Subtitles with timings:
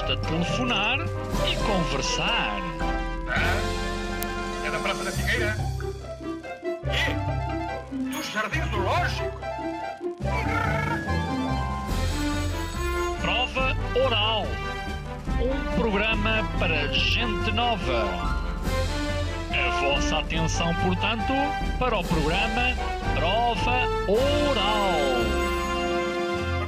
[0.00, 2.56] Basta telefonar e conversar.
[3.28, 5.54] Ah, é da Praça da Figueira?
[6.86, 8.10] E?
[8.10, 9.40] Do Jardim Zoológico?
[13.20, 14.46] Prova Oral.
[15.38, 18.08] Um programa para gente nova.
[19.52, 21.34] A vossa atenção, portanto,
[21.78, 22.74] para o programa
[23.14, 24.94] Prova Oral.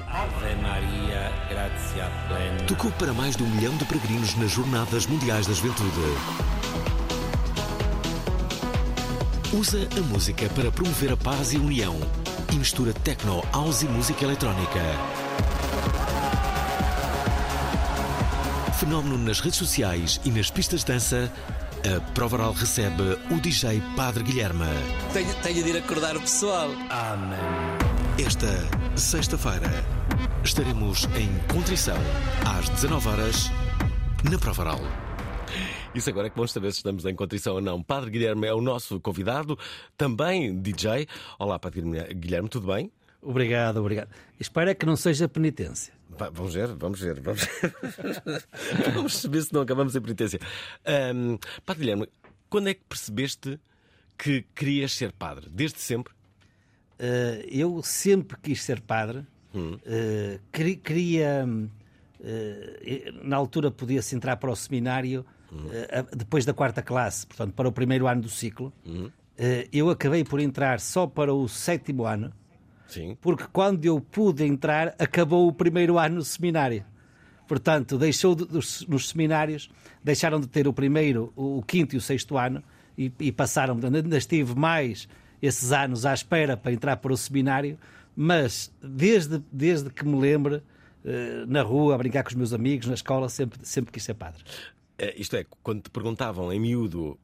[0.06, 1.02] Ave Maria.
[2.66, 5.91] Tocou para mais de um milhão de peregrinos nas Jornadas Mundiais da Juventude.
[9.53, 12.00] Usa a música para promover a paz e a união
[12.50, 14.80] e mistura techno, house e música eletrónica.
[18.78, 21.30] Fenómeno nas redes sociais e nas pistas de dança,
[21.84, 24.64] a Prova Oral recebe o DJ Padre Guilherme.
[25.12, 26.70] Tenho, tenho de ir acordar o pessoal.
[26.89, 27.39] Amém.
[28.19, 28.48] Esta
[28.97, 30.02] sexta-feira
[30.45, 31.97] estaremos em Contrição
[32.59, 33.51] às 19 horas
[34.31, 34.81] na Prova Oral.
[35.95, 37.83] Isso agora é que vamos saber se estamos em contrição ou não.
[37.83, 39.59] Padre Guilherme é o nosso convidado,
[39.97, 41.06] também DJ.
[41.39, 41.83] Olá, Padre
[42.14, 42.91] Guilherme, tudo bem?
[43.20, 44.09] Obrigado, obrigado.
[44.41, 45.92] Espero é que não seja penitência.
[46.19, 47.20] Va- Vamos ver, vamos ver.
[47.20, 47.47] Vamos,
[48.95, 50.41] vamos saber se não acabamos em penitência.
[50.84, 52.09] Ahm, padre Guilherme,
[52.48, 53.61] quando é que percebeste
[54.19, 55.48] que querias ser padre?
[55.51, 56.12] Desde sempre?
[56.98, 59.27] Eh, eu sempre quis ser padre.
[59.84, 61.47] Eh, queri- queria.
[62.25, 65.25] eh, na altura podia-se entrar para o seminário
[65.70, 68.73] eh, a- depois da quarta classe, portanto, para o primeiro ano do ciclo.
[69.36, 72.33] Eh, eu acabei por entrar só para o sétimo ano,
[72.86, 73.17] Sim.
[73.20, 76.84] porque quando eu pude entrar, acabou o primeiro ano do seminário.
[77.48, 79.69] Portanto, deixou de, dos, nos seminários,
[80.02, 82.63] deixaram de ter o primeiro, o, o quinto e o sexto ano
[82.96, 83.74] e, e passaram.
[83.83, 85.07] Ainda estive mais
[85.40, 87.77] esses anos à espera para entrar para o seminário,
[88.14, 90.62] mas desde, desde que me lembro,
[91.05, 94.14] eh, na rua, a brincar com os meus amigos, na escola, sempre, sempre quis ser
[94.14, 94.42] padre.
[94.98, 97.18] Eh, Isto é, quando te perguntavam em miúdo o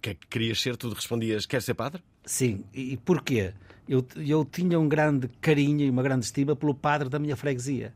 [0.00, 2.02] que é que querias ser, tu respondias: quer ser padre?
[2.24, 3.52] Sim, e porquê?
[3.88, 7.94] Eu, eu tinha um grande carinho e uma grande estima pelo padre da minha freguesia.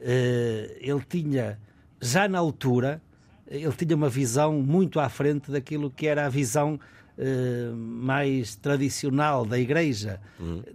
[0.00, 1.58] Eh, ele tinha,
[2.00, 3.02] já na altura,
[3.48, 6.78] ele tinha uma visão muito à frente daquilo que era a visão
[7.16, 10.20] eh, mais tradicional da Igreja,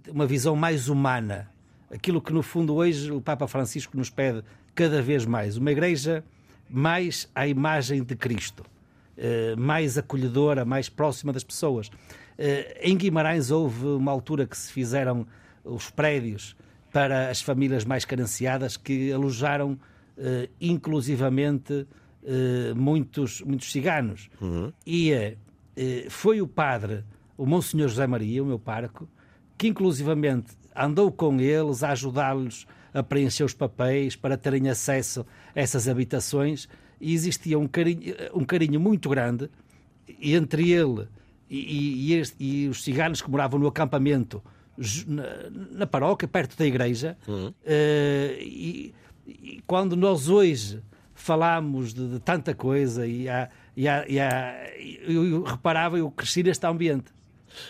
[0.07, 1.49] uma visão mais humana.
[1.91, 4.43] Aquilo que, no fundo, hoje o Papa Francisco nos pede
[4.75, 5.57] cada vez mais.
[5.57, 6.23] Uma Igreja
[6.69, 8.63] mais à imagem de Cristo.
[9.17, 11.91] Eh, mais acolhedora, mais próxima das pessoas.
[12.37, 15.27] Eh, em Guimarães houve uma altura que se fizeram
[15.65, 16.55] os prédios
[16.93, 19.77] para as famílias mais carenciadas que alojaram
[20.59, 21.87] inclusivamente
[22.75, 24.29] muitos, muitos ciganos.
[24.85, 25.37] E eh, eh,
[26.09, 27.03] foi o padre,
[27.37, 29.07] o Monsenhor José Maria, o meu parco,
[29.57, 35.25] que inclusivamente andou com eles a ajudá-los a preencher os papéis para terem acesso
[35.55, 36.67] a essas habitações
[36.99, 39.49] e existia um carinho, um carinho muito grande
[40.21, 41.07] entre ele
[41.49, 44.41] e, e- este- e os ciganos que moravam no acampamento
[45.07, 45.23] na,
[45.79, 47.17] na paróquia, perto da igreja.
[47.65, 48.93] Eh, e,
[49.27, 50.81] e quando nós hoje
[51.13, 53.49] falamos de, de tanta coisa e, há-
[53.85, 57.11] e e eu, eu reparava, eu cresci neste ambiente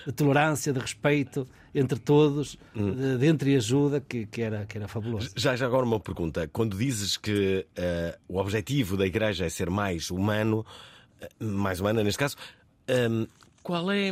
[0.05, 5.31] de tolerância, de respeito entre todos, de, de entreajuda, que, que, era, que era fabuloso.
[5.35, 6.47] Já, já agora uma pergunta.
[6.47, 10.65] Quando dizes que eh, o objetivo da Igreja é ser mais humano,
[11.21, 12.35] eh, mais humana neste caso,
[12.87, 13.25] ehm,
[13.63, 14.11] qual é.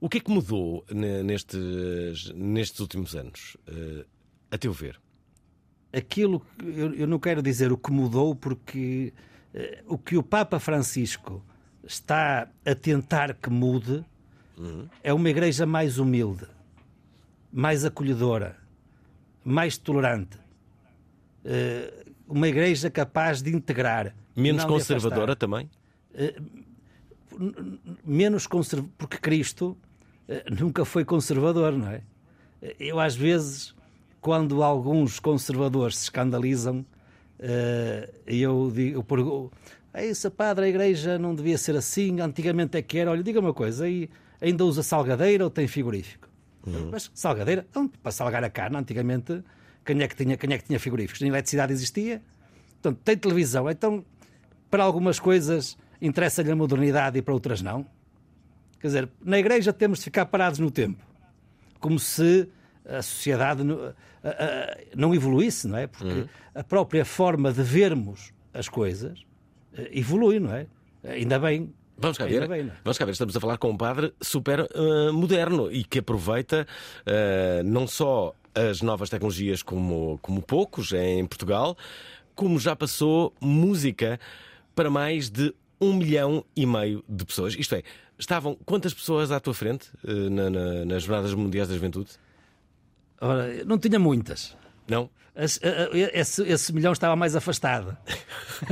[0.00, 4.04] O que é que mudou ne- nestes, nestes últimos anos, eh,
[4.50, 4.98] a teu ver?
[5.90, 9.12] aquilo eu, eu não quero dizer o que mudou, porque
[9.86, 11.42] o que o Papa Francisco
[11.82, 14.04] está a tentar que mude
[15.02, 16.46] é uma igreja mais humilde,
[17.52, 18.56] mais acolhedora,
[19.44, 20.36] mais tolerante.
[21.44, 24.14] Eh, uma igreja capaz de integrar.
[24.36, 25.70] Menos conservadora também?
[28.04, 29.76] menos conservador, porque Cristo
[30.28, 32.02] eh, nunca foi conservador, não é?
[32.60, 33.74] Eh, Eu, às vezes,
[34.20, 36.84] quando alguns conservadores se escandalizam,
[37.38, 39.52] eh, eu digo, eu pergunto,
[39.92, 43.10] essa padre, a igreja não devia ser assim, antigamente é que era.
[43.10, 44.08] Olha, diga uma coisa, aí
[44.40, 46.28] ainda usa salgadeira ou tem frigorífico?
[46.90, 49.42] Mas salgadeira, então, para salgar a carne, antigamente,
[49.84, 51.20] quem é que tinha, quem é que tinha frigoríficos?
[51.22, 52.20] Nem eletricidade existia.
[52.74, 54.04] Portanto, tem televisão, então
[54.70, 57.86] para algumas coisas interessa-lhe a modernidade e para outras não.
[58.80, 61.02] Quer dizer, na igreja temos de ficar parados no tempo,
[61.80, 62.48] como se
[62.88, 63.62] a sociedade
[64.94, 65.86] não, evoluísse, não é?
[65.86, 69.22] Porque a própria forma de vermos as coisas
[69.76, 70.66] eh, evolui, não é?
[71.04, 71.72] Ainda bem.
[71.96, 72.46] Vamos cá ver.
[72.48, 72.76] bem, não é?
[72.84, 73.12] Vamos cá ver.
[73.12, 76.66] Estamos a falar com um padre super eh, moderno e que aproveita
[77.06, 81.76] eh, não só as novas tecnologias como, como poucos em Portugal,
[82.34, 84.18] como já passou música
[84.74, 87.54] para mais de um milhão e meio de pessoas.
[87.54, 87.82] Isto é,
[88.18, 92.10] estavam quantas pessoas à tua frente eh, na- na- nas Jornadas Mundiais da Juventude?
[93.20, 94.56] Ora, não tinha muitas.
[94.88, 95.10] Não?
[95.40, 97.96] Esse, esse milhão estava mais afastado.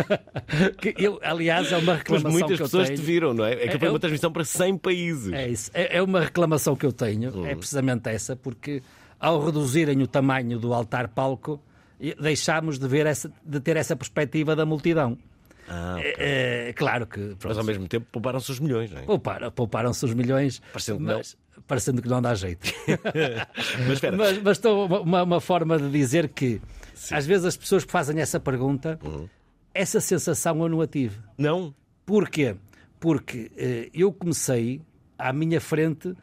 [0.99, 2.99] Eu, aliás, é uma Mas reclamação muitas que pessoas tenho.
[2.99, 3.53] te viram, não é?
[3.53, 5.33] É que É, foi uma transmissão para 100 países.
[5.33, 5.71] É isso.
[5.73, 7.33] É, é uma reclamação que eu tenho.
[7.33, 7.47] Uhum.
[7.47, 8.83] É precisamente essa, porque
[9.21, 11.63] ao reduzirem o tamanho do altar-palco,
[12.21, 15.17] deixámos de, ver essa, de ter essa perspectiva da multidão.
[15.69, 17.19] Ah, É, é, claro que.
[17.21, 19.03] Mas Pronto, ao mesmo tempo pouparam-se os milhões, não é?
[19.03, 20.61] pouparam- pouparam-se os milhões.
[20.73, 21.37] Parecendo que mas,
[21.67, 22.73] parecendo que não dá jeito.
[23.87, 26.61] Mas espera, mas mas estou uma- uma, forma de dizer que
[27.11, 29.29] às vezes as pessoas que fazem essa pergunta, Uhum.
[29.75, 31.17] essa sensação eu não a tive.
[31.37, 31.75] não?
[32.05, 32.55] Porquê?
[33.01, 34.81] Porque eh, eu comecei,
[35.19, 36.15] à minha frente,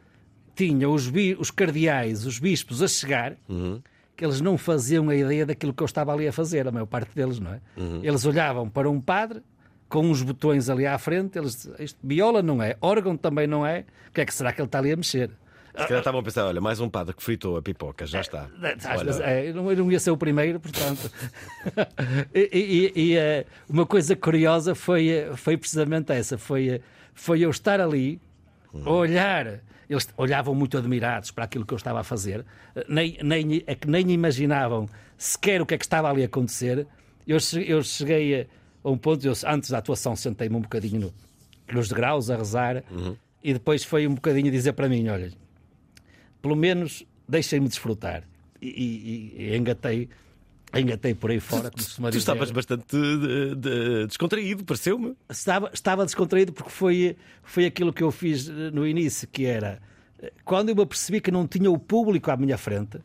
[0.55, 3.35] tinha os, bi- os cardeais, os bispos a chegar,
[4.15, 6.85] que eles não faziam a ideia daquilo que eu estava ali a fazer, a maior
[6.85, 7.59] parte deles, não é?
[8.03, 9.41] Eles olhavam para um padre
[9.89, 13.65] com uns botões ali à frente, eles diziam, isto viola não é, órgão também não
[13.65, 15.29] é, o que é que será que ele está ali a mexer?
[15.75, 18.47] Se calhar estavam a pensar, olha, mais um padre que fritou a pipoca, já está.
[18.61, 21.11] Olha, vezes, é, eu não, ia ser o primeiro, portanto.
[22.33, 26.81] e e- e, eh, uma coisa curiosa foi, eh, foi precisamente essa: foi, eh,
[27.15, 28.21] foi eu estar ali,
[28.85, 29.61] a olhar.
[29.89, 32.45] Eles olhavam muito admirados para aquilo que eu estava a fazer,
[32.87, 34.87] nem, nem, é que nem imaginavam
[35.17, 36.87] sequer o que é que estava ali a acontecer.
[37.27, 38.45] Eu, eu cheguei a,
[38.89, 41.13] um ponto, eu, antes da atuação, sentei-me um bocadinho no-
[41.73, 42.83] nos degraus a rezar,
[43.43, 45.31] e depois foi um bocadinho dizer para mim: olha,
[46.41, 48.23] pelo menos deixem-me desfrutar.
[48.61, 48.67] E,
[49.37, 50.09] e- e engatei,
[50.81, 52.17] engatei por aí fora, como se Tu dizer.
[52.17, 55.15] estavas bastante eh, de- descontraído, pareceu-me.
[55.29, 59.79] Estava, estava descontraído porque foi, foi aquilo que eu fiz eh, no início, que era
[60.21, 62.97] eh, quando eu me apercebi que não tinha o público à minha frente,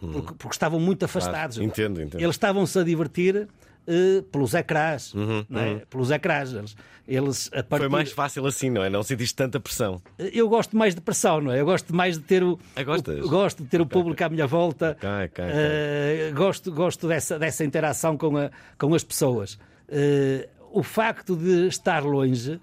[0.00, 1.56] porque, porque estavam muito afastados.
[1.56, 2.20] Claro, entendo, entendo.
[2.20, 3.48] Eles estavam-se a divertir
[3.86, 5.74] eh, pelos ecrãs, Uhum, é?
[5.90, 6.52] pelos ecrãs.
[6.52, 6.76] Eles,
[7.06, 7.82] eles, partir...
[7.84, 8.88] Foi mais fácil assim, não é?
[8.90, 10.00] Não sentiste tanta pressão.
[10.18, 11.60] Eu gosto mais de pressão, não é?
[11.60, 14.46] Eu gosto mais de ter o, Ah, o- gosto de ter o público à minha
[14.46, 14.96] volta.
[14.98, 15.54] Ok, ok, ok.
[15.54, 19.58] Eh, gosto gosto dessa, dessa interação com, a- com as pessoas.
[19.88, 22.60] Eh, o facto de estar longe,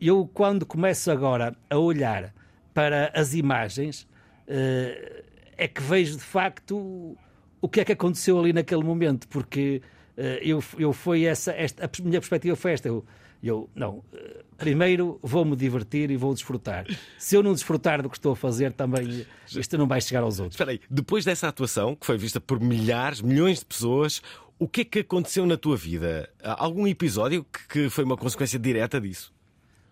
[0.00, 2.34] eu quando começo agora a olhar
[2.74, 4.06] para as imagens,
[4.48, 5.22] eh,
[5.56, 7.16] é que vejo de facto
[7.60, 9.86] o que é que aconteceu ali naquele momento, porque eh,
[10.16, 12.88] eu, eu foi essa, esta, a minha perspectiva foi esta.
[12.88, 13.04] Eu,
[13.42, 16.86] eu não, eh, primeiro vou-me divertir e vou desfrutar.
[17.18, 20.38] Se eu não desfrutar do que estou a fazer, também isto não vai chegar aos
[20.38, 20.54] outros.
[20.54, 24.22] Espera aí, depois dessa atuação, que foi vista por milhares, milhões de pessoas,
[24.60, 26.30] o que é que aconteceu na tua vida?
[26.40, 29.32] Há Algum episódio que, que foi uma consequência direta disso?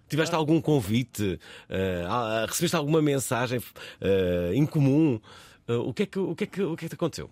[0.09, 1.39] Tiveste algum convite?
[1.69, 3.61] eh, ah, recebeste alguma mensagem
[4.01, 5.21] eh, em comum?
[5.67, 7.31] Eh, o, que é que, o, que é que, o que é que te aconteceu?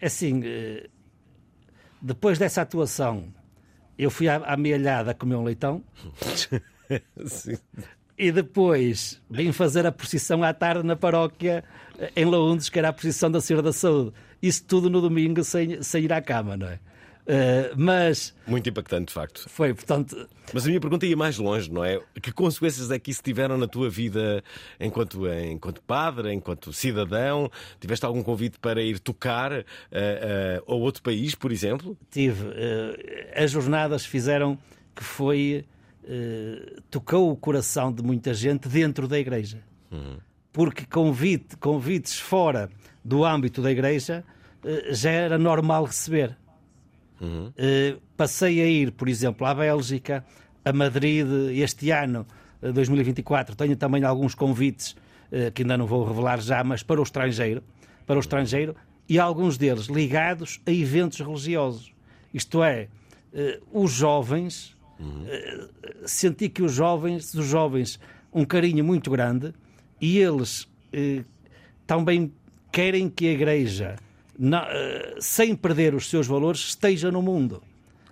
[0.00, 0.88] Assim, eh,
[2.00, 3.24] depois dessa atuação,
[3.98, 5.82] eu fui à, à mealhada comer um leitão
[8.16, 11.64] e depois vim fazer a procissão à tarde na paróquia
[11.98, 14.12] eh, em Laundes, que era a procissão da Senhora da Saúde.
[14.40, 16.78] Isso tudo no domingo sem, sem ir à cama, não é?
[17.30, 19.44] Eh, mas Muito impactante, de facto.
[19.50, 22.00] foi, portanto, Mas a minha pergunta ia mais longe, não é?
[22.22, 24.42] Que consequências é que isso tiveram na tua vida
[24.80, 27.50] enquanto, enquanto padre, enquanto cidadão?
[27.78, 31.98] Tiveste algum convite para ir tocar eh, eh, a outro país, por exemplo?
[32.10, 32.46] tive.
[33.34, 34.58] as jornadas fizeram
[34.96, 35.66] que foi.
[36.90, 39.62] tocou o coração de muita gente dentro da igreja.
[40.50, 42.70] Porque convite, convites fora
[43.04, 44.24] do âmbito da igreja
[44.90, 46.34] já era normal receber.
[47.56, 50.24] Eh, passei a ir, por exemplo, à Bélgica,
[50.64, 52.26] a Madrid este ano,
[52.62, 53.56] eh, 2024.
[53.56, 54.96] Tenho também alguns convites
[55.30, 57.62] eh, que ainda não vou revelar já, mas para o estrangeiro,
[58.06, 58.74] para o estrangeiro,
[59.08, 61.92] e alguns deles ligados a eventos religiosos.
[62.32, 62.88] Isto é,
[63.32, 64.76] eh, os jovens,
[65.26, 65.68] eh,
[66.04, 67.98] senti que os jovens, os jovens,
[68.32, 69.54] um carinho muito grande,
[70.00, 71.24] e eles eh,
[71.86, 72.32] também
[72.70, 73.96] querem que a igreja,
[74.38, 77.62] na- eh, sem perder os seus valores, esteja no mundo.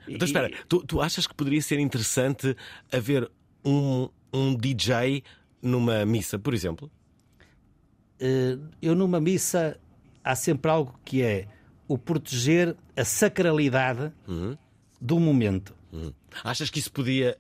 [0.09, 2.57] Então espera, tu, tu achas que poderia ser interessante
[2.93, 3.31] haver
[3.65, 5.23] um, um DJ
[5.63, 6.91] numa missa, por exemplo?
[8.21, 9.79] Eh, eu numa missa
[10.25, 11.47] há sempre algo que é
[11.89, 14.13] o proteger a sacralidade
[15.01, 15.75] do momento.
[16.45, 17.37] Achas que isso podia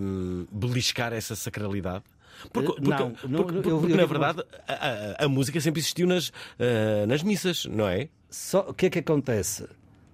[0.00, 2.04] hum, beliscar essa sacralidade?
[2.52, 5.60] Porque, Eh, porque- não, porque- não, porque, eu- porque, eu na verdade a, a- música
[5.60, 8.08] sempre existiu nas, ah, nas missas, não é?
[8.30, 9.66] Só, o que é que acontece?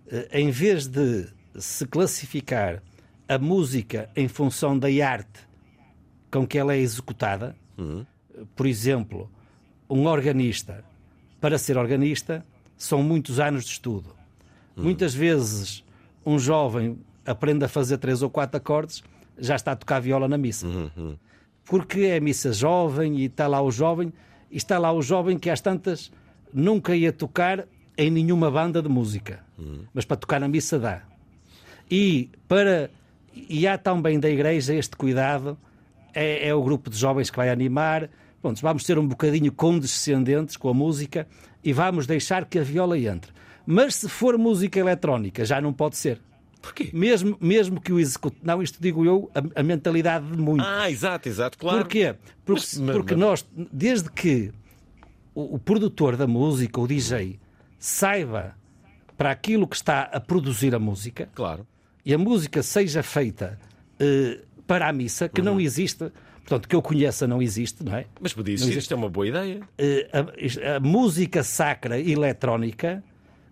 [0.09, 1.27] Eh, Em vez de
[1.57, 2.83] se classificar
[3.29, 5.41] a música em função da arte
[6.31, 7.55] com que ela é executada,
[8.57, 9.31] por exemplo,
[9.89, 10.85] um organista,
[11.41, 12.45] para ser organista,
[12.77, 14.15] são muitos anos de estudo.
[14.77, 15.85] Muitas vezes
[16.25, 19.03] um jovem aprende a fazer três ou quatro acordes,
[19.39, 20.67] já está a tocar viola na missa.
[21.65, 24.13] Porque é missa jovem e está lá o jovem,
[24.51, 26.13] e está lá o jovem que às tantas
[26.53, 27.67] nunca ia tocar
[27.97, 29.45] em nenhuma banda de música,
[29.93, 31.03] mas para tocar na missa dá.
[31.91, 32.91] E para
[33.35, 35.57] e há também da igreja este cuidado,
[36.15, 38.09] é, é o grupo de jovens que vai animar.
[38.43, 41.27] Bom, vamos ser um bocadinho condescendentes com a música
[41.65, 43.33] e vamos deixar que a viola entre.
[43.65, 46.21] Mas se for música eletrónica, já não pode ser.
[46.63, 46.91] Porquê?
[46.93, 48.37] Mesmo, mesmo que o execute.
[48.43, 50.67] Não, isto digo eu, a, a mentalidade de muitos.
[50.67, 51.79] Ah, exato, exato, claro.
[51.81, 52.15] Porquê?
[52.45, 54.53] Porque, Mas- porque mas- nós, desde que
[55.35, 57.39] o, o produtor da música, o DJ,
[57.79, 58.55] saiba
[59.17, 61.67] para aquilo que está a produzir a música Claro.
[62.05, 63.59] e a música seja feita
[63.99, 65.47] eh, para a missa, que Uhum.
[65.47, 68.07] não existe, portanto, que eu conheça não existe, não é?
[68.21, 69.61] Mas podia existir, isto é uma boa ideia.
[69.77, 73.03] Eh, a, a música sacra eletrónica,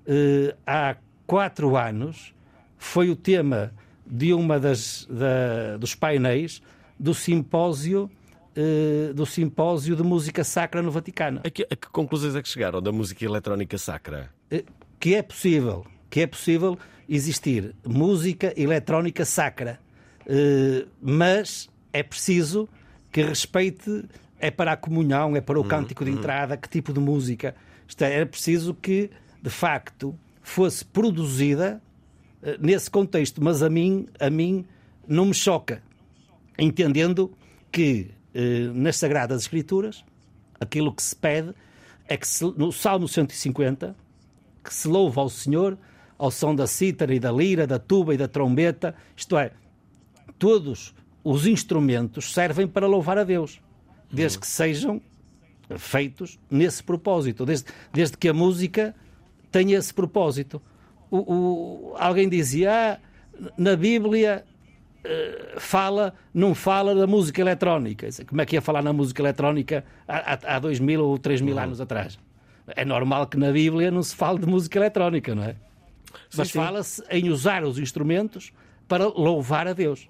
[0.07, 2.33] eh, há quatro anos,
[2.83, 3.73] foi o tema
[4.07, 6.61] de uma das da- dos painéis
[6.99, 8.11] do simpósio
[8.57, 11.41] eh, do simpósio de música sacra no Vaticano.
[11.45, 14.29] A que, a que conclusões é que chegaram da música eletrónica sacra?
[14.51, 14.65] Eh,
[14.99, 16.77] que é possível, que é possível
[17.09, 19.79] existir música eletrónica sacra,
[20.27, 22.69] Eh, mas é preciso
[23.13, 24.05] que respeite,
[24.39, 27.55] é para a comunhão, é para o cântico de entrada, que tipo de música.
[27.89, 29.11] Isto é, era preciso que,
[29.43, 31.81] de facto, fosse produzida
[32.61, 34.65] nesse contexto, mas a mim, a mim
[35.07, 35.83] não me choca,
[36.59, 37.33] entendendo
[37.71, 40.05] que eh, nas Sagradas Escrituras
[40.59, 41.53] aquilo que se pede
[42.09, 43.95] é que se- no Salmo 150
[44.63, 45.77] que se louva ao Senhor
[46.19, 49.53] ao som da cítara e da lira, da tuba e da trombeta, isto é,
[50.39, 50.95] todos
[51.25, 53.59] os instrumentos servem para louvar a Deus,
[54.13, 55.01] desde que sejam
[55.79, 58.95] feitos nesse propósito, desde, desde que a música
[59.51, 60.61] tenha esse propósito.
[61.11, 61.35] O-
[61.93, 64.45] o- alguém dizia, ah, na Bíblia
[65.03, 68.07] eh, fala, não fala da música eletrónica.
[68.09, 71.19] Dizer, Como é que ia falar na música eletrónica há, há, há dois mil ou
[71.19, 72.19] três mil anos atrás?
[72.77, 75.57] É normal que na Bíblia não se fale de música eletrónica, não é?
[76.37, 76.59] Mas sim.
[76.59, 78.53] fala-se em usar os instrumentos
[78.87, 80.09] para louvar a Deus.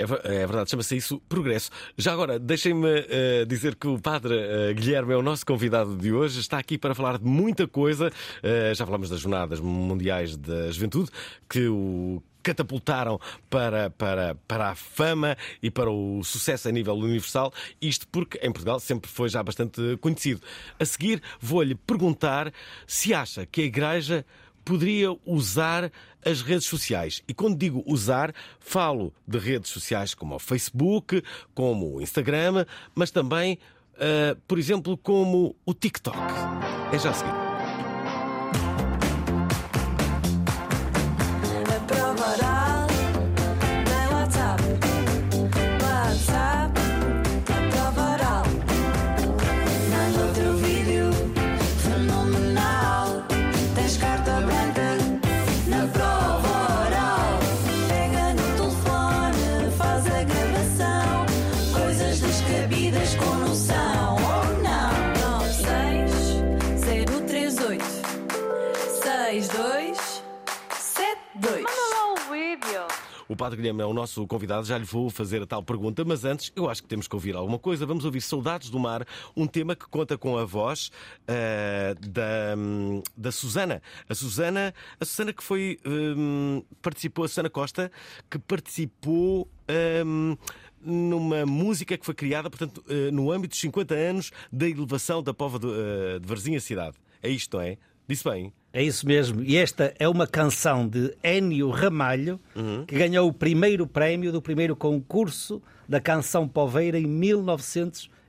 [0.00, 1.70] É, é verdade, chama-se isso progresso.
[1.96, 6.12] Já agora, deixem-me eh, dizer que o padre eh, Guilherme é o nosso convidado de
[6.12, 6.40] hoje.
[6.40, 8.10] Está aqui para falar de muita coisa.
[8.42, 11.10] Eh, já falamos das Jornadas Mundiais da Juventude,
[11.48, 17.52] que o catapultaram para, para, para a fama e para o sucesso a nível universal.
[17.80, 20.40] Isto porque em Portugal sempre foi já bastante conhecido.
[20.78, 22.52] A seguir, vou-lhe perguntar
[22.86, 24.24] se acha que a Igreja
[24.64, 25.90] poderia usar
[26.24, 27.22] as redes sociais.
[27.26, 31.22] E quando digo usar, falo de redes sociais como o Facebook,
[31.54, 32.64] como o Instagram,
[32.94, 33.58] mas também,
[33.98, 36.18] ah, por exemplo, como o TikTok.
[36.92, 37.39] É já a seguir.
[73.40, 76.52] Padre Guilherme é o nosso convidado, já lhe vou fazer a tal pergunta, mas antes
[76.54, 77.86] eu acho que temos que ouvir alguma coisa.
[77.86, 80.92] Vamos ouvir Saudades do Mar, um tema que conta com a voz
[81.26, 82.54] ah, da,
[83.16, 83.80] da Susana.
[84.06, 85.78] A Susana, a Susana que foi.
[85.86, 87.90] hum, participou, a Susana Costa,
[88.28, 89.48] que participou.
[90.04, 90.36] hum,
[90.82, 95.34] numa música que foi criada, portanto, eh, no âmbito dos 50 anos da elevação da
[95.34, 96.96] Pova de, eh, de Varzim a cidade.
[97.22, 97.76] É isto, não é?
[98.08, 98.50] Disse bem.
[98.72, 99.42] É isso mesmo.
[99.42, 102.84] E esta é uma canção de Énio Ramalho, Uhum.
[102.86, 107.06] que ganhou o primeiro prémio do primeiro concurso da canção poveira em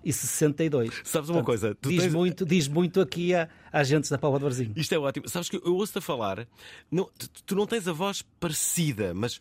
[0.03, 1.01] 1962.
[1.03, 1.77] Sabes uma coisa?
[1.81, 4.71] Diz, tens- muito, diz muito aqui a, a agentes da Pova de Varzim.
[4.75, 5.29] Isto é ótimo.
[5.29, 6.47] Sabes que eu ouço-te a falar,
[6.89, 9.39] não, tu, tu não tens a voz parecida, mas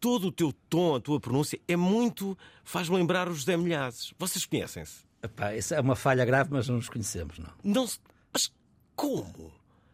[0.00, 2.36] todo o teu tom, a tua pronúncia é muito.
[2.64, 4.12] faz-me lembrar os José Milhazes.
[4.18, 5.02] Vocês conhecem-se?
[5.22, 7.50] Epá, isso é uma falha grave, mas não nos conhecemos, não.
[7.62, 7.86] Não.
[8.32, 8.50] Mas
[8.96, 9.52] como?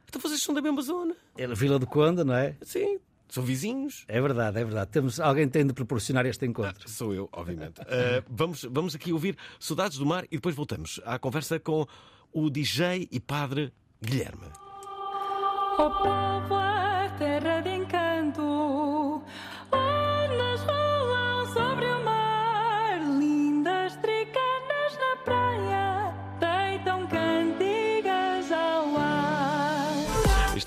[0.08, 1.14] Então vocês são da mesma zona?
[1.36, 2.56] É Vila do Conde, não é?
[2.62, 2.98] Sim.
[3.28, 4.04] São vizinhos.
[4.08, 4.90] É verdade, é verdade.
[4.90, 6.88] Temos, alguém tem de proporcionar este encontro.
[6.88, 7.80] Sou eu, obviamente.
[7.82, 11.86] Uh, vamos, vamos aqui ouvir Saudades do Mar e depois voltamos à conversa com
[12.32, 13.70] o DJ e padre
[14.02, 14.46] Guilherme.
[15.78, 18.07] O povo é terra de encanto,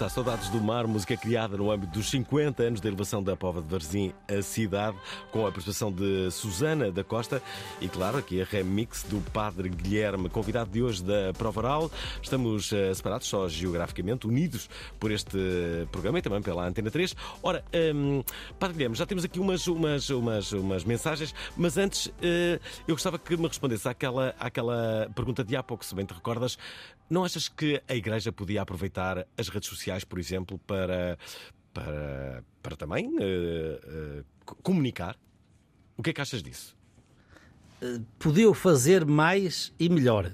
[0.02, 3.62] Está Saudades do Mar, música criada no âmbito dos 50 anos da elevação da Pova
[3.62, 4.98] de Varzim à cidade,
[5.32, 7.40] com a participação de Susana da Costa
[7.80, 11.92] e, claro, aqui a remix do Padre Guilherme, convidado de hoje da Prova Oral.
[12.20, 14.68] Estamos eh, separados só geograficamente, unidos
[15.00, 15.38] por este
[15.92, 17.16] programa e também pela Antena 3.
[17.44, 18.24] Ora, hum,
[18.58, 23.20] Padre Guilherme, já temos aqui umas, umas, umas, umas mensagens, mas antes eh, eu gostava
[23.20, 26.58] que me respondesse àquela, àquela pergunta de há pouco, se bem te recordas.
[27.12, 31.18] Não achas que a Igreja podia aproveitar as redes sociais, por exemplo, para,
[31.74, 35.18] para, para também eh, eh, co- comunicar?
[35.98, 36.76] O que é que achas disso?
[38.18, 40.32] Podia fazer mais e melhor.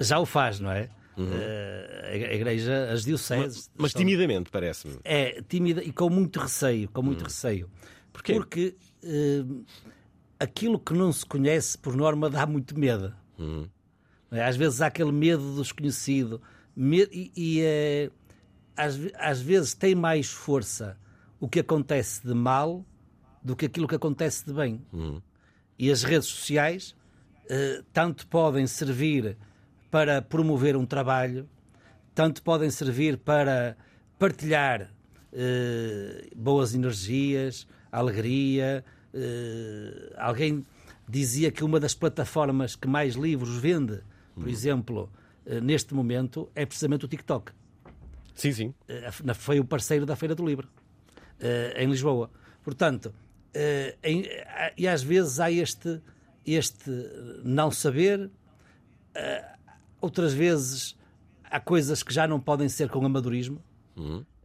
[0.00, 0.88] Já o faz, não é?
[1.18, 3.70] Eh, a Igreja, as dioceses.
[3.76, 4.98] Mas estão- timidamente, parece-me.
[5.04, 7.70] É tímida e com muito receio, com muito receio.
[8.12, 8.32] Porquê?
[8.34, 9.44] Porque eh,
[10.40, 13.14] aquilo que não se conhece, por norma, dá muito medo.
[13.38, 13.68] Não
[14.38, 14.44] é?
[14.44, 16.40] Às vezes há aquele medo do desconhecido.
[16.74, 18.10] Me- e e, eh,
[18.76, 20.96] às, às vezes tem mais força
[21.38, 22.84] o que acontece de mal
[23.42, 24.80] do que aquilo que acontece de bem.
[25.78, 26.94] E as redes sociais
[27.50, 29.36] eh, tanto podem servir
[29.90, 31.48] para promover um trabalho,
[32.14, 33.76] tanto podem servir para
[34.18, 34.90] partilhar
[35.32, 38.84] eh, boas energias, alegria.
[40.16, 40.64] alguém
[41.08, 44.00] dizia que uma das plataformas que mais livros vende,
[44.34, 45.10] por exemplo,
[45.44, 47.52] eh, neste momento, é precisamente o TikTok.
[48.34, 48.74] Sim, sim.
[48.88, 50.68] Eh, foi o parceiro da Feira do Livro,
[51.40, 52.30] eh, em Lisboa.
[52.62, 53.12] Portanto,
[54.78, 56.00] e às vezes há este,
[56.46, 56.90] este
[57.44, 58.30] não saber,
[60.00, 60.96] outras vezes
[61.50, 63.60] há coisas que já não podem ser com amadorismo.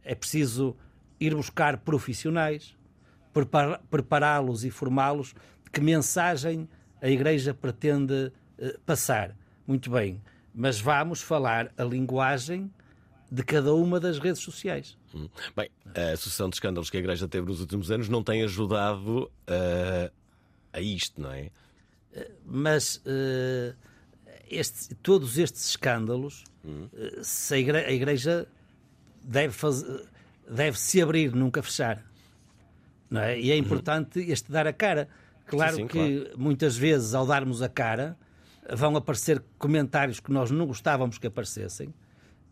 [0.02, 0.76] É preciso
[1.18, 2.76] ir buscar profissionais,
[3.88, 5.34] prepará-los e formá-los.
[5.72, 6.68] Que mensagem
[7.00, 8.30] a Igreja pretende
[8.84, 9.34] passar?
[9.68, 10.20] Muito bem,
[10.54, 12.70] mas vamos falar a linguagem
[13.30, 14.96] de cada uma das redes sociais.
[15.14, 15.28] Hum.
[15.54, 19.30] Bem, a sucessão de escândalos que a Igreja teve nos últimos anos não tem ajudado
[19.46, 20.10] eh,
[20.72, 21.50] a isto, não é?
[22.46, 23.74] Mas eh,
[24.50, 28.48] este- todos estes escândalos, eh, se a, igre- a Igreja
[29.22, 29.84] deve, faz-
[30.50, 32.02] deve se abrir, nunca fechar.
[33.10, 33.38] Não é?
[33.38, 35.08] E é importante este dar a cara.
[35.46, 38.16] Claro Sim, sim, que muitas vezes, ao darmos a cara,
[38.74, 41.92] vão aparecer comentários que nós não gostávamos que aparecessem,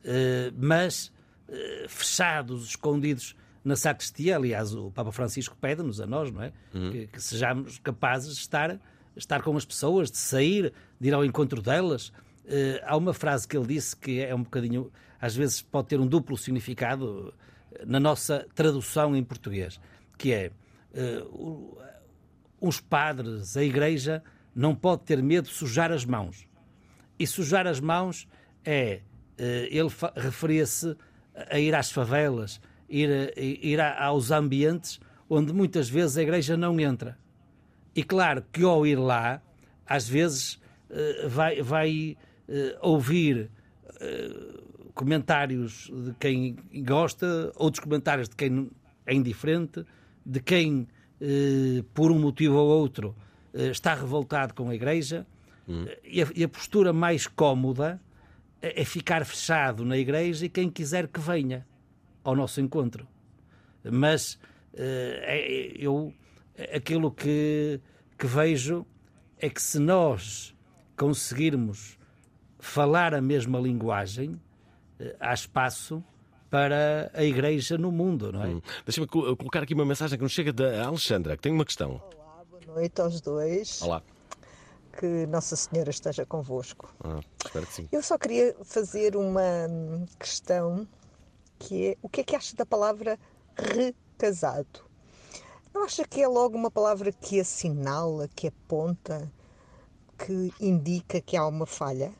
[0.05, 1.13] eh, mas
[1.49, 4.37] eh, fechados, escondidos na sacristia.
[4.37, 6.53] Aliás, o Papa Francisco pede-nos a nós, não é?
[6.91, 8.81] Que, que sejamos capazes de estar,
[9.17, 12.13] estar com as pessoas, de sair, de ir ao encontro delas.
[12.47, 16.01] Eh, há uma frase que ele disse que é um bocadinho, às vezes pode ter
[16.01, 17.35] um duplo significado
[17.87, 19.79] na nossa tradução em português,
[20.17, 20.51] que é
[22.59, 24.23] os padres, a igreja,
[24.57, 26.49] não pode ter medo de sujar as mãos.
[27.19, 28.27] E sujar as mãos
[28.65, 29.03] é.
[29.37, 30.97] eh, Ele referia-se
[31.51, 37.19] a ir às favelas, ir, ir aos ambientes onde muitas vezes a igreja não entra.
[37.95, 39.43] E claro que ao ir lá,
[39.87, 42.17] às vezes eh, vai, vai
[42.49, 43.51] eh, ouvir
[44.95, 48.71] comentários de quem gosta, outros comentários de quem
[49.07, 49.87] é indiferente,
[50.25, 50.87] de quem,
[51.95, 53.17] por um motivo ou outro,
[53.71, 55.27] está revoltado com a igreja.
[55.69, 58.01] Eh, E, a, e a postura mais cómoda
[58.63, 61.67] é, é ficar fechado na igreja e quem quiser que venha
[62.25, 63.07] ao nosso encontro.
[63.85, 64.39] Mas
[64.75, 66.13] eh, é- eu
[66.75, 67.81] aquilo que,
[68.19, 68.85] que vejo
[69.39, 70.55] é que se nós
[70.97, 71.99] conseguirmos
[72.59, 74.41] falar a mesma linguagem,
[74.99, 76.03] eh, há espaço
[76.51, 78.61] para a igreja no mundo, não é?
[78.85, 82.01] Deixa-me co- colocar aqui uma mensagem que nos chega da Alexandra, que tem uma questão.
[82.67, 83.81] Noite aos dois.
[83.81, 84.03] Olá.
[84.99, 86.93] Que Nossa Senhora esteja convosco.
[87.05, 87.89] Ah, espero que sim.
[87.93, 89.45] Eu só queria fazer uma
[90.19, 90.87] questão
[91.61, 93.19] que é o que é que acha da palavra
[93.55, 94.85] recasado?
[95.73, 99.31] Não acha que é logo uma palavra que assinala, que aponta,
[100.19, 102.13] que indica que há uma falha?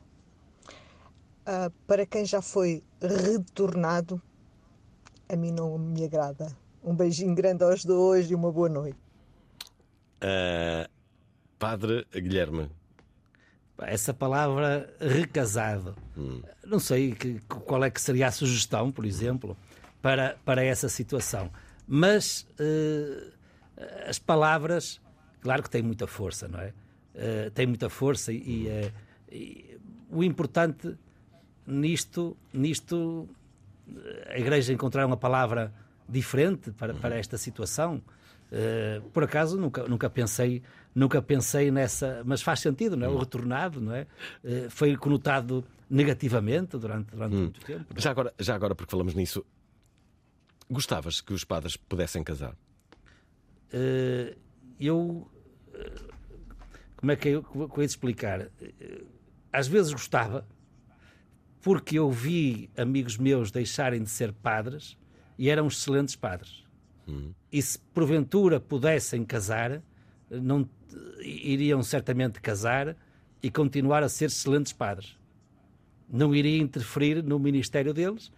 [1.45, 4.21] Ah, para quem já foi retornado,
[5.27, 6.47] a mim não me agrada.
[6.81, 9.06] Um beijinho grande aos dois e uma boa noite.
[10.21, 10.89] Ah,
[11.59, 12.69] padre Guilherme.
[13.79, 15.95] Essa palavra recasado.
[16.65, 19.55] Não sei que- qual é que seria a sugestão, por exemplo,
[20.01, 21.51] para, para essa situação.
[21.87, 23.27] Mas eh,
[24.09, 24.99] as palavras,
[25.41, 26.73] claro que têm muita força, não é?
[27.13, 28.91] Eh, têm muita força e, e, eh,
[29.31, 30.97] e o importante
[31.67, 33.29] nisto, nisto,
[34.27, 35.71] a Igreja encontrar uma palavra
[36.09, 38.01] diferente para, para esta situação.
[38.51, 40.63] Eh, por acaso nunca, nunca pensei
[40.95, 43.09] nunca pensei nessa mas faz sentido não é?
[43.09, 44.07] O retornado não é?
[44.43, 47.85] Eh, foi conotado negativamente durante, durante muito tempo.
[47.93, 48.01] É?
[48.01, 49.45] Já agora, já agora, porque falamos nisso,
[50.69, 52.55] gostavas que os padres pudessem casar?
[53.73, 54.37] Eh,
[54.79, 55.29] eu
[56.95, 58.49] como é que eu, como é que eu ia explicar?
[59.51, 60.47] Às vezes gostava
[61.61, 64.97] porque eu vi amigos meus deixarem de ser padres
[65.37, 66.66] e eram excelentes padres
[67.51, 69.81] e se porventura pudessem casar
[70.29, 70.67] não
[71.21, 72.95] iriam certamente casar
[73.41, 75.17] e continuar a ser excelentes padres.
[76.09, 78.31] Não iria interferir no ministério deles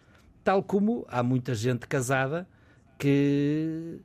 [0.44, 2.48] tal como há muita gente casada
[2.98, 4.00] que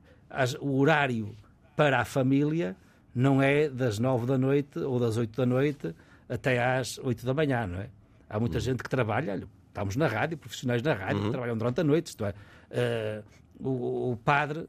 [0.61, 1.35] o horário
[1.77, 2.77] para a família
[3.15, 5.95] não é das nove da noite ou das oito da noite
[6.29, 7.89] até às oito da manhã, não é?
[8.29, 11.85] Há muita gente que trabalha, estamos na rádio, profissionais na rádio, que trabalham durante a
[11.85, 12.35] noite, isto é,
[12.71, 13.23] eh,
[13.59, 14.69] o, o padre.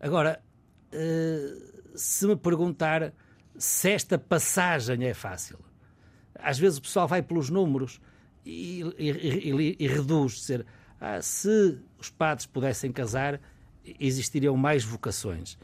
[0.00, 0.42] Agora,
[0.90, 1.54] eh,
[1.94, 3.12] se me perguntar
[3.56, 5.58] se esta passagem é fácil,
[6.34, 8.00] às vezes o pessoal vai pelos números
[8.44, 10.66] e, e- e- e reduz dizer
[11.00, 13.40] ah, se os padres pudessem casar
[14.00, 15.58] existiriam mais vocações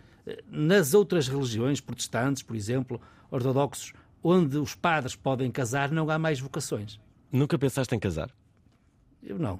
[0.46, 6.38] nas outras religiões protestantes por exemplo ortodoxos onde os padres podem casar não há mais
[6.38, 7.00] vocações
[7.32, 8.30] Nunca pensaste em casar?
[9.22, 9.58] eu não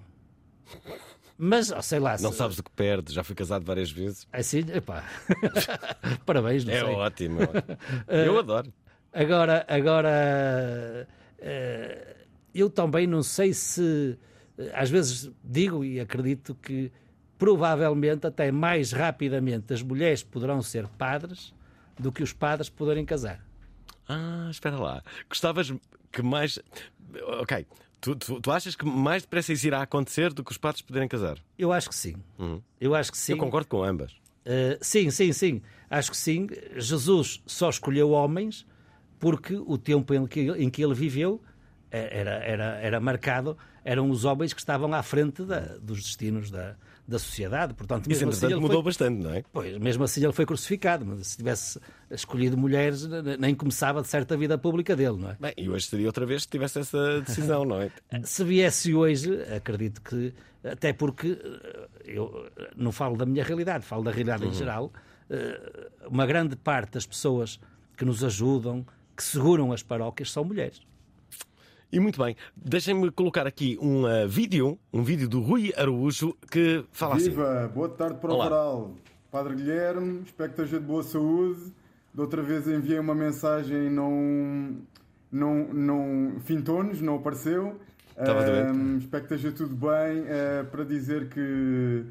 [1.38, 4.27] mas ó, sei lá Não se- sabes do que perdes, já fui casado várias vezes.
[4.33, 5.05] assim epá.
[6.27, 7.40] parabéns não É sei ótimo.
[7.42, 7.79] é ótimo.
[8.09, 8.72] Eu adoro.
[9.12, 12.16] Agora, agora eh,
[12.55, 14.18] eu também não sei se
[14.59, 16.92] eh, às vezes digo e acredito que
[17.38, 21.55] provavelmente até mais rapidamente as mulheres poderão ser padres
[21.98, 23.44] do que os padres poderem casar.
[24.09, 25.03] Ah, espera lá.
[25.29, 25.72] Gostavas
[26.12, 26.59] que mais.
[27.40, 27.66] Ok.
[28.00, 31.08] Tu, tu, tu achas que mais depressa isso irá acontecer do que os padres poderem
[31.08, 31.38] casar?
[31.58, 32.14] Eu acho que sim.
[32.80, 33.32] Eu acho que sim.
[33.32, 34.12] Eu concordo com ambas.
[34.46, 35.61] Uh, sim, sim, sim.
[35.90, 36.46] Acho que sim.
[36.76, 38.64] Jesus só escolheu homens
[39.18, 41.42] porque o tempo em que, em que ele viveu
[41.90, 46.50] eh, era, era, era marcado, eram os homens que estavam à frente da- dos destinos
[46.52, 46.76] da,
[47.08, 47.72] da sociedade.
[47.72, 49.42] Portanto, Isso, assim, entretanto, ele mudou foi, bastante, não é?
[49.50, 51.06] pois, mesmo assim ele foi crucificado.
[51.06, 55.36] Mas se tivesse escolhido mulheres, nem começava de certa vida pública dele, não é?
[55.40, 57.90] Bem, e hoje seria outra vez que tivesse essa decisão, não é?
[58.24, 63.86] Se viesse hoje, acredito que, até porque eh, eu eh, não falo da minha realidade,
[63.86, 64.92] falo da realidade em geral,
[65.30, 67.58] eh, uma grande parte das pessoas
[67.96, 68.84] que nos ajudam,
[69.16, 70.82] que seguram as paróquias, são mulheres.
[71.90, 76.85] E muito bem, deixem-me colocar aqui um ah, vídeo, um vídeo do Rui Araújo que
[76.92, 77.31] fala assim.
[77.31, 77.70] Viva!
[77.74, 78.37] Boa tarde para o.
[78.37, 78.94] Varal.
[79.31, 81.72] Padre Guilherme, espero que esteja de boa saúde.
[82.12, 84.77] Da outra vez enviei uma mensagem e não,
[85.33, 87.81] não, não fintou-nos, não apareceu.
[88.11, 88.44] Estava.
[88.44, 90.24] Ahm, espero que esteja tudo bem.
[90.27, 92.05] eh, para dizer que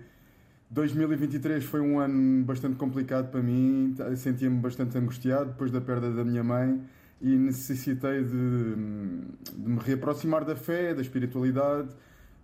[0.72, 3.96] 2023 foi um ano bastante complicado para mim.
[4.16, 6.82] Sentia-me bastante angustiado depois da perda da minha mãe
[7.22, 8.76] e necessitei de,
[9.56, 11.90] de me reaproximar da fé, da espiritualidade.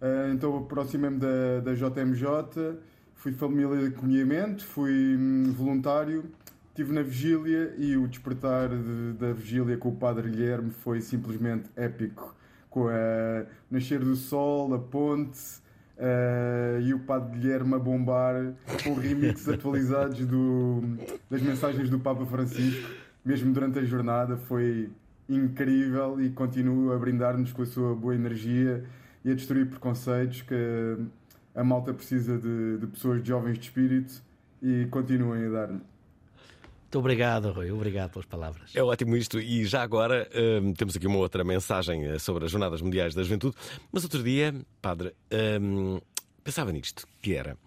[0.01, 2.77] Ah, então aproximei-me da, da JMJ,
[3.15, 6.25] fui família de acolhimento, fui hum, voluntário,
[6.69, 11.69] estive na vigília e o despertar de- da vigília com o Padre Guilherme foi simplesmente
[11.75, 12.35] épico.
[12.69, 15.39] Com a nascer do sol, a ponte
[15.99, 20.81] ah, e o Padre Guilherme a bombar com remixes atualizados do,
[21.29, 22.89] das mensagens do Papa Francisco,
[23.23, 24.89] mesmo durante a jornada, foi
[25.29, 28.83] incrível e continua a brindar-nos com a sua boa energia
[29.23, 30.97] e a destruir preconceitos que
[31.55, 34.21] a malta precisa de, de pessoas de jovens de espírito
[34.61, 35.93] e continuem a dar-nos.
[36.93, 37.71] Muito obrigado, Rui.
[37.71, 38.71] Obrigado pelas palavras.
[38.75, 39.39] É ótimo isto.
[39.39, 40.29] E já agora
[40.61, 43.55] hum, temos aqui uma outra mensagem eh, sobre as Jornadas Mundiais da Juventude.
[43.91, 45.11] Mas outro dia, padre,
[45.59, 45.99] hum,
[46.43, 47.57] pensava nisto, que era.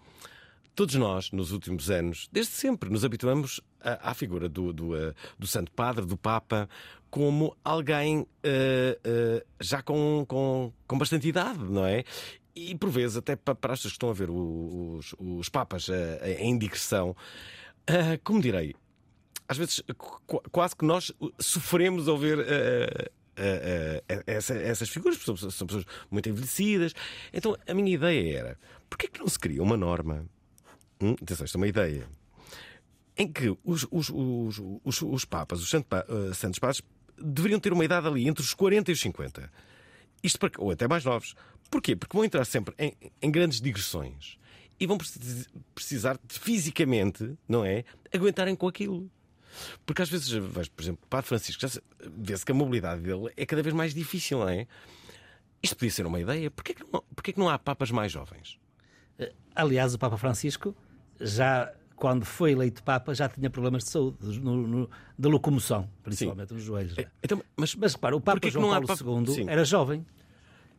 [0.77, 5.11] Todos nós, nos últimos anos, desde sempre, nos habituamos à, à figura do, do, eh,
[5.39, 6.69] do Santo Padre, do Papa,
[7.09, 12.03] como alguém eh, eh, já com, com, com bastante idade, não é?
[12.55, 15.89] E por vezes, até pa- para as pessoas que estão a ver os, os Papas
[15.89, 17.15] eh, em digressão,
[18.23, 18.75] como direi,
[19.47, 25.33] às vezes qu- quase que nós sofremos ao ver eh, eh, essa- essas figuras, são,
[25.33, 26.93] pessoas muito envelhecidas.
[27.33, 30.23] Então a minha ideia era: porquê que não se cria uma norma?
[31.01, 32.07] Hum, atenção, isto é uma ideia.
[33.17, 36.81] Em que os, os, os, os, os Papas, os Santo Pa- eh, Santos Padres,
[37.19, 39.51] deveriam ter uma idade ali entre os 40 e os 50.
[40.23, 41.35] Isto para, ou até mais novos.
[41.69, 41.95] Porquê?
[41.95, 44.37] Porque vão entrar sempre em, em grandes digressões.
[44.79, 47.83] e vão precis- precisar de fisicamente, não é?
[48.13, 49.09] Aguentarem com aquilo.
[49.85, 51.65] Porque às vezes, vejo, por exemplo, o Padre Francisco,
[52.15, 54.67] vê-se que a mobilidade dele é cada vez mais difícil, não é?
[55.63, 56.51] Isto podia ser uma ideia.
[56.51, 58.59] Porquê que não, porquê que não há papas mais jovens?
[59.55, 60.75] Aliás, o Papa Francisco,
[61.19, 66.53] já quando foi eleito Papa, já tinha problemas de saúde, no- no- de locomoção, principalmente
[66.53, 66.93] nos joelhos.
[66.93, 67.05] já.
[67.23, 69.49] Então, mas, Mas repara, o Papa João Paulo papa- II Sim.
[69.49, 70.05] era jovem.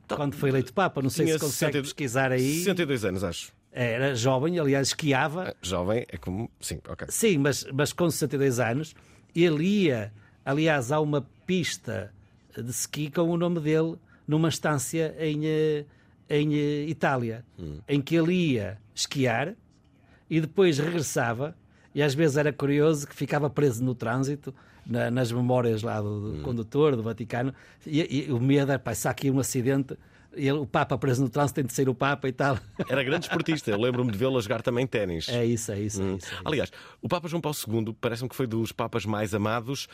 [0.08, 2.58] Quando foi eleito Papa, não sei se consegue 62 pesquisar aí.
[2.60, 3.52] 62 anos, acho.
[3.70, 5.54] Era jovem, aliás, esquiava.
[5.60, 6.50] Jovem é como.
[6.60, 7.06] Sim, ok.
[7.10, 8.94] Sim, mas, mas com 62 anos,
[9.34, 10.10] ele ia,
[10.44, 12.10] aliás, há uma pista
[12.56, 13.96] de ski com o nome dele
[14.26, 15.84] numa estância em, eh,
[16.30, 17.44] em eh, Itália,
[17.86, 19.54] em que ele ia esquiar
[20.30, 21.56] e depois regressava,
[21.94, 24.54] e às vezes era curioso que ficava preso no trânsito,
[24.86, 27.52] na- nas memórias lá do, do condutor, do Vaticano,
[27.86, 29.96] e, e o medo era, pá, se aqui um acidente,
[30.32, 32.58] ele, o Papa preso no trânsito tem de ser o Papa e tal.
[32.88, 33.70] Era grande esportista.
[33.70, 35.28] Eu lembro-me de vê-lo jogar também ténis.
[35.28, 36.00] É isso, é isso.
[36.00, 36.16] É Hum.
[36.16, 36.42] isso, é isso.
[36.44, 36.70] Aliás,
[37.02, 39.88] o Papa João Paulo II parece-me que foi dos papas mais amados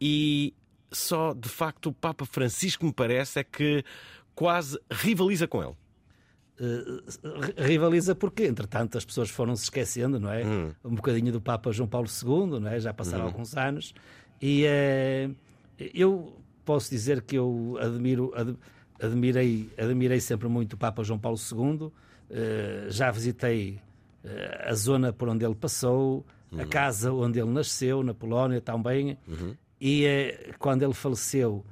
[0.00, 0.54] e
[0.92, 3.82] só de facto o Papa Francisco me parece é que
[4.34, 5.74] quase rivaliza com ele.
[6.60, 10.44] Eh, rivaliza porque, entretanto, as pessoas foram se esquecendo, não é?
[10.44, 10.72] Hum.
[10.84, 12.80] Um bocadinho do Papa João Paulo II, não é?
[12.80, 13.30] Já passaram Uhum.
[13.30, 13.94] alguns anos.
[14.42, 15.30] E eh,
[15.94, 18.56] eu posso dizer que eu admiro, ad-
[19.00, 21.90] admirei, admirei sempre muito o Papa João Paulo II.
[22.30, 23.80] Eh, já visitei
[24.66, 26.68] a zona por onde ele passou, a Uhum.
[26.68, 29.16] casa onde ele nasceu, na Polónia também.
[29.80, 31.64] E eh, quando ele faleceu,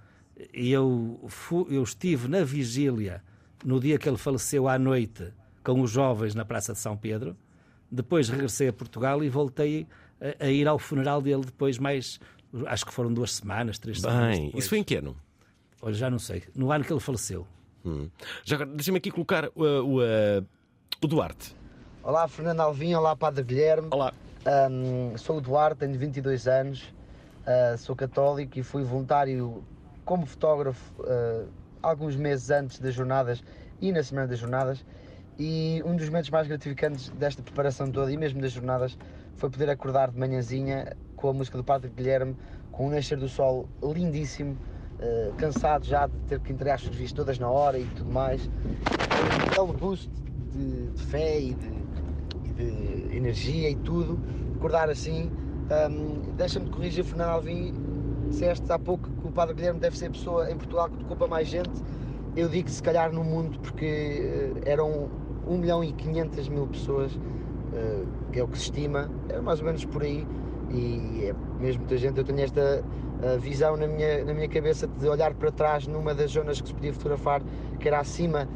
[0.54, 3.22] eu, fu- eu estive na vigília
[3.64, 7.36] no dia que ele faleceu à noite com os jovens na Praça de São Pedro.
[7.90, 9.86] Depois regressei a Portugal e voltei
[10.20, 12.20] a, a ir ao funeral dele depois mais,
[12.66, 15.16] acho que foram duas semanas, três semanas Bem, isso foi em que ano?
[15.82, 16.42] Olha, já não sei.
[16.54, 17.46] No ano que ele faleceu.
[17.84, 18.08] Hum.
[18.44, 20.46] Já agora, deixa-me aqui colocar uh, o, uh,
[21.02, 21.54] o Duarte.
[22.02, 23.88] Olá, Fernando Alvim, olá, Padre Guilherme.
[23.90, 24.12] Olá.
[25.18, 26.94] sou o Duarte, tenho 22 anos,
[27.46, 29.64] ah, sou católico e fui voluntário
[30.04, 31.44] como fotógrafo ah,
[31.90, 33.42] alguns meses antes das jornadas
[33.80, 34.84] e na semana das jornadas.
[35.38, 38.96] E um dos momentos mais gratificantes desta preparação toda e mesmo das jornadas
[39.36, 42.36] foi poder acordar de manhãzinha com a música do Padre Guilherme,
[42.72, 44.56] com o nascer do sol lindíssimo,
[45.00, 48.46] ah, cansado já de ter que entregar as serviços todas na hora e tudo mais.
[48.46, 50.10] Um belo boost
[50.52, 51.72] de, de fé e de,
[52.44, 52.48] e
[53.08, 54.18] de energia e tudo,
[54.56, 55.30] acordar assim.
[55.90, 57.74] Hum, Deixa-me corrigir, Fernando Alvim,
[58.26, 61.26] disseste há pouco que o Padre Guilherme deve ser a pessoa em Portugal que para
[61.26, 61.82] mais gente.
[62.36, 65.08] Eu digo se calhar no mundo, porque eh, eram
[65.46, 67.18] 1 milhão e 500 mil pessoas,
[67.72, 70.26] eh, que é o que se estima, é mais ou menos por aí,
[70.70, 72.18] e é mesmo muita gente.
[72.18, 72.84] Eu tenho esta
[73.22, 76.68] eh, visão na minha, na minha cabeça de olhar para trás numa das zonas que
[76.68, 77.42] se podia fotografar,
[77.80, 78.46] que era acima,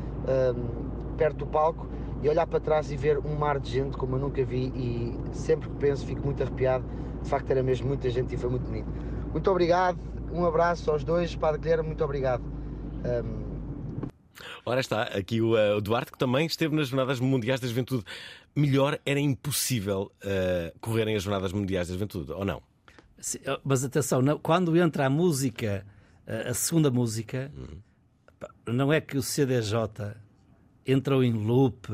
[1.16, 1.88] perto do palco,
[2.22, 5.18] e olhar para trás e ver um mar de gente como eu nunca vi e
[5.32, 6.84] sempre que penso fico muito arrepiado.
[7.22, 8.88] De facto era mesmo muita gente e foi muito bonito.
[9.32, 9.98] Muito obrigado,
[10.32, 12.42] um abraço aos dois, Padre Guilherme, muito obrigado.
[12.44, 13.50] Hum,
[14.64, 18.04] Ora está, aqui o, uh, o Duarte, que também esteve nas Jornadas Mundiais da Juventude.
[18.56, 22.62] Melhor era impossível uh, correrem as Jornadas Mundiais da Juventude, ou não?
[23.18, 25.84] Sim, Mas atenção, não- quando entra a música,
[26.26, 27.50] a segunda música,
[28.38, 30.14] pá, não é que o CDJ
[30.86, 31.88] entrou em loop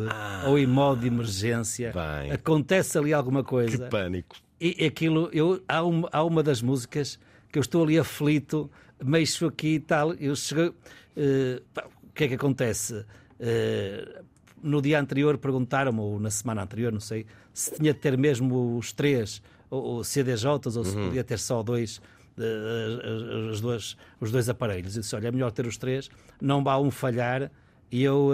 [0.46, 2.30] ou em modo de emergência, Bem.
[2.32, 3.88] acontece ali alguma Que coisa.
[3.88, 4.36] pânico.
[4.60, 7.18] E aquilo, eu, há, uma, há uma das músicas
[7.56, 8.70] que eu estou ali aflito,
[9.02, 10.12] mexo aqui e tal.
[10.12, 10.74] Eu chego,
[11.72, 13.02] pá, o que é que acontece?
[13.40, 14.20] Eh,
[14.62, 18.76] no dia anterior perguntaram-me, ou na semana anterior, não sei, se tinha de ter mesmo
[18.76, 19.40] os três,
[19.70, 21.98] ou, ou CDJs, ou se podia ter só dois.
[22.38, 24.94] eh, os, dois, os dois aparelhos.
[24.94, 27.50] Eu disse: Olha, é melhor ter os três, não vá um falhar
[27.90, 28.32] e eu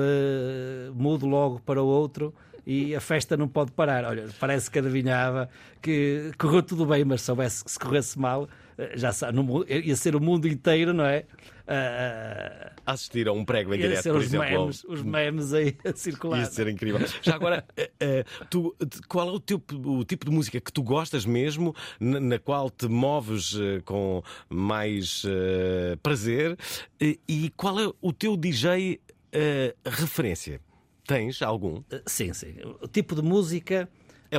[0.94, 2.34] mudo logo para o outro
[2.66, 4.04] e a festa não pode parar.
[4.04, 5.48] Olha, parece que adivinhava
[5.80, 8.48] que correu tudo bem, mas soubesse que se corresse mal,
[8.94, 11.24] já sabe, no mundo- ia ser o mundo inteiro, não é?
[11.66, 14.48] Ah, Assistir a um prego em direto, por os exemplo.
[14.50, 16.40] memes, os memes aí a circular.
[16.40, 17.00] Ia ser incrível.
[17.22, 18.74] Já agora, eh, eh, tu,
[19.08, 22.68] qual é o, teu, o tipo de música que tu gostas mesmo, na, na qual
[22.70, 26.56] te moves eh, com mais eh, prazer?
[27.00, 29.00] E, qual é o teu DJ
[29.32, 30.60] eh, referência?
[31.06, 31.82] Tens algum?
[31.90, 32.54] Eh, Sim, sim.
[32.80, 33.88] O tipo de música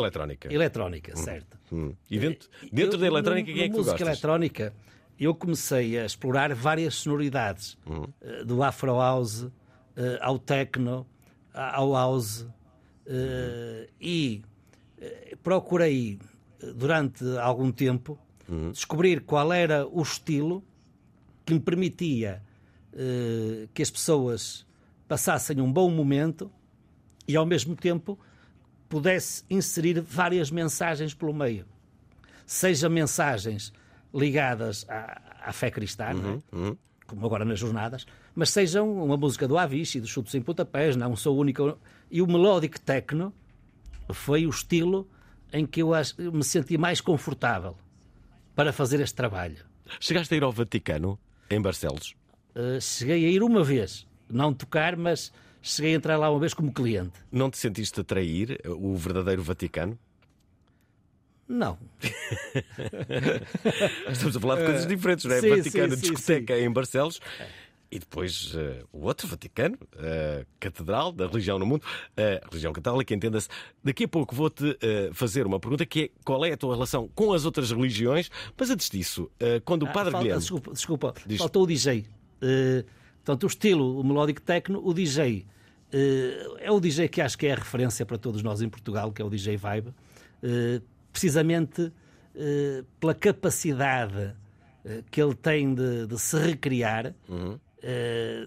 [0.03, 0.51] Eletrónica.
[0.51, 1.57] eletrónica, certo?
[1.71, 1.93] Hum.
[2.09, 4.07] E dentro, dentro Eu, da eletrónica, no- quem é que tu música gostas?
[4.07, 4.73] eletrónica,
[5.19, 8.05] eu comecei a explorar várias sonoridades, Hum.
[8.19, 9.47] eh, do Afro House
[9.95, 11.05] eh, ao techno,
[11.53, 12.47] ao house,
[13.05, 14.41] eh, e
[14.99, 16.17] eh, procurei
[16.59, 18.17] eh, durante algum tempo
[18.49, 18.71] Hum.
[18.71, 20.63] descobrir qual era o estilo
[21.45, 22.41] que me permitia
[22.93, 24.65] eh, que as pessoas
[25.07, 26.51] passassem um bom momento
[27.27, 28.17] e ao mesmo tempo
[28.93, 31.65] pudesse inserir várias mensagens pelo meio.
[32.45, 33.73] Seja mensagens
[34.13, 36.75] ligadas à, à fé cristã, é?
[37.07, 41.15] como agora nas jornadas, mas sejam uma música do Avicii, dos Chutos em Pontapés, não
[41.15, 41.75] sou o único.
[42.11, 43.33] E o melodic techno
[44.11, 45.09] foi o estilo
[45.51, 45.89] em que eu
[46.31, 47.75] me senti mais confortável
[48.55, 49.57] para fazer este trabalho.
[49.99, 51.17] Chegaste a ir ao Vaticano,
[51.49, 52.15] em Barcelos?
[52.55, 56.53] Uh, cheguei a ir uma vez, não tocar, mas cheguei a entrar lá uma vez
[56.53, 57.13] como cliente.
[57.31, 59.97] Não te sentiste a trair o verdadeiro Vaticano?
[61.47, 61.77] Não.
[64.09, 65.41] Estamos a falar de coisas diferentes, não é?
[65.41, 67.19] Sim, Vaticano, sim, sim, discoteca em Barcelos.
[67.91, 71.83] E depois eh, o outro Vaticano, a Catedral da Religião no Mundo,
[72.17, 73.47] a Religião Católica, entenda-se.
[73.83, 77.07] Daqui a pouco vou-te eh, fazer uma pergunta que é qual é a tua relação
[77.13, 80.41] com as outras religiões, mas antes disso, eh, quando o Ah, Padre falta- Guilherme.
[80.41, 81.13] Desculpa, desculpa.
[81.25, 81.37] Diz.
[81.37, 82.05] faltou o DJ.
[82.41, 82.83] Uh,
[83.23, 85.45] portanto, o estilo, o melodic techno, o DJ.
[85.93, 89.11] Uh, é o DJ que acho que é a referência para todos nós em Portugal,
[89.11, 89.89] que é o DJ Vibe.
[89.89, 94.35] Uh, precisamente uh, pela capacidade
[95.09, 97.59] que ele tem de, de se recriar, uh,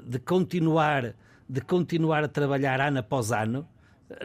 [0.05, 1.15] de continuar
[1.49, 3.67] de continuar a trabalhar ano após ano.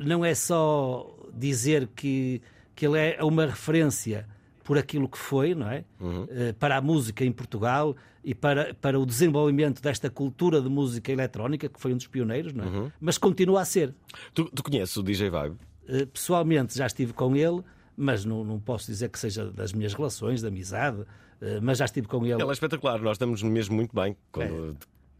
[0.03, 2.41] Não é só dizer que,
[2.75, 4.27] que ele é uma referência
[4.71, 5.83] por aquilo que foi, não é?
[6.29, 11.11] Eh, Para a música em Portugal e para, para o desenvolvimento desta cultura de música
[11.11, 12.91] eletrónica, que foi um dos pioneiros, não é?
[13.01, 13.93] Mas continua a ser.
[14.33, 15.57] Tu, tu conheces o DJ Vibe?
[15.89, 17.61] Eh, Pessoalmente já estive com ele,
[17.97, 21.03] mas não, não posso dizer que seja das minhas relações, de amizade,
[21.41, 22.41] eh, mas já estive com ele.
[22.41, 24.15] Ele é espetacular, nós estamos mesmo muito bem.
[24.31, 24.77] Quando...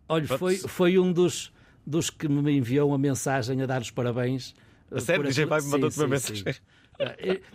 [0.07, 1.51] Olha, foi, foi um dos,
[1.85, 4.55] dos que me enviou uma mensagem a dar os parabéns.
[4.89, 5.25] A sério?
[5.25, 6.53] DJ Vibe mandou-te uma sim, mensagem?
[6.53, 6.59] sim.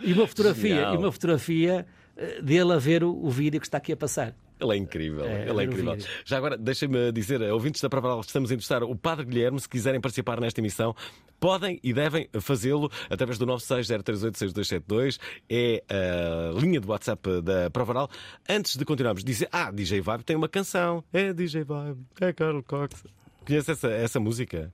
[0.03, 0.93] E uma fotografia, Genial.
[0.93, 1.85] e uma fotografia
[2.17, 4.35] eh, dele a ver o, o vídeo que está aqui a passar.
[4.59, 5.93] Ele é incrível, É, ele é incrível.
[5.93, 6.09] vídeo.
[6.25, 9.69] Já agora, deixem-me dizer, a ouvintes da que estamos a entrevistar o Padre Guilherme, se
[9.69, 10.95] quiserem participar nesta emissão,
[11.39, 18.09] podem e devem fazê-lo através do 960386272, é a linha de WhatsApp da Prova Oral.
[18.49, 22.63] Antes de continuarmos, dizer, ah, DJ Vibe tem uma canção, é DJ Vibe, é Carl
[22.63, 23.03] Cox.
[23.45, 24.71] Conhece essa, essa música?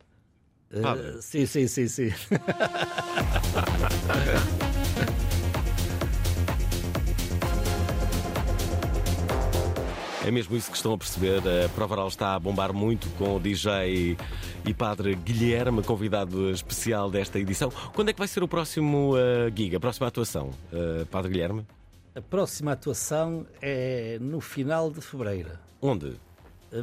[0.81, 1.21] Padre.
[1.21, 2.11] sim, sim, sim, sim.
[10.25, 11.41] É mesmo isso que estão a perceber.
[11.65, 14.17] A Prova Oral está a bombar muito com o DJ
[14.65, 17.69] e Padre Guilherme, convidado especial desta edição.
[17.93, 21.67] Quando é que vai ser o próximo uh, gig, a próxima atuação, uh, Padre Guilherme?
[22.15, 25.49] A próxima atuação é no final de fevereiro,
[25.81, 26.13] Onde?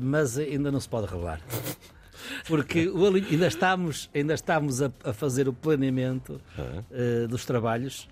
[0.03, 1.41] mas ainda não se pode revelar.
[2.47, 6.41] Porque o ainda estamos, ainda estamos a, a fazer o planeamento
[6.91, 8.09] eh, dos trabalhos,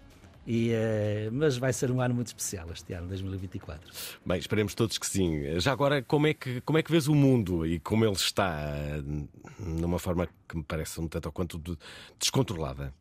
[0.46, 3.90] e, eh, mas vai ser um ano muito especial este ano, 2024.
[4.24, 5.60] Bem, esperemos todos que sim.
[5.60, 8.58] Já agora, como é que, como é que vês o mundo e como ele está,
[8.98, 11.76] uh, numa forma que me parece um tanto ou quanto de-
[12.18, 12.94] descontrolada?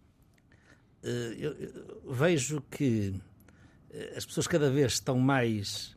[1.03, 3.13] Eh, eu, eu vejo que
[4.15, 5.95] as pessoas cada vez estão mais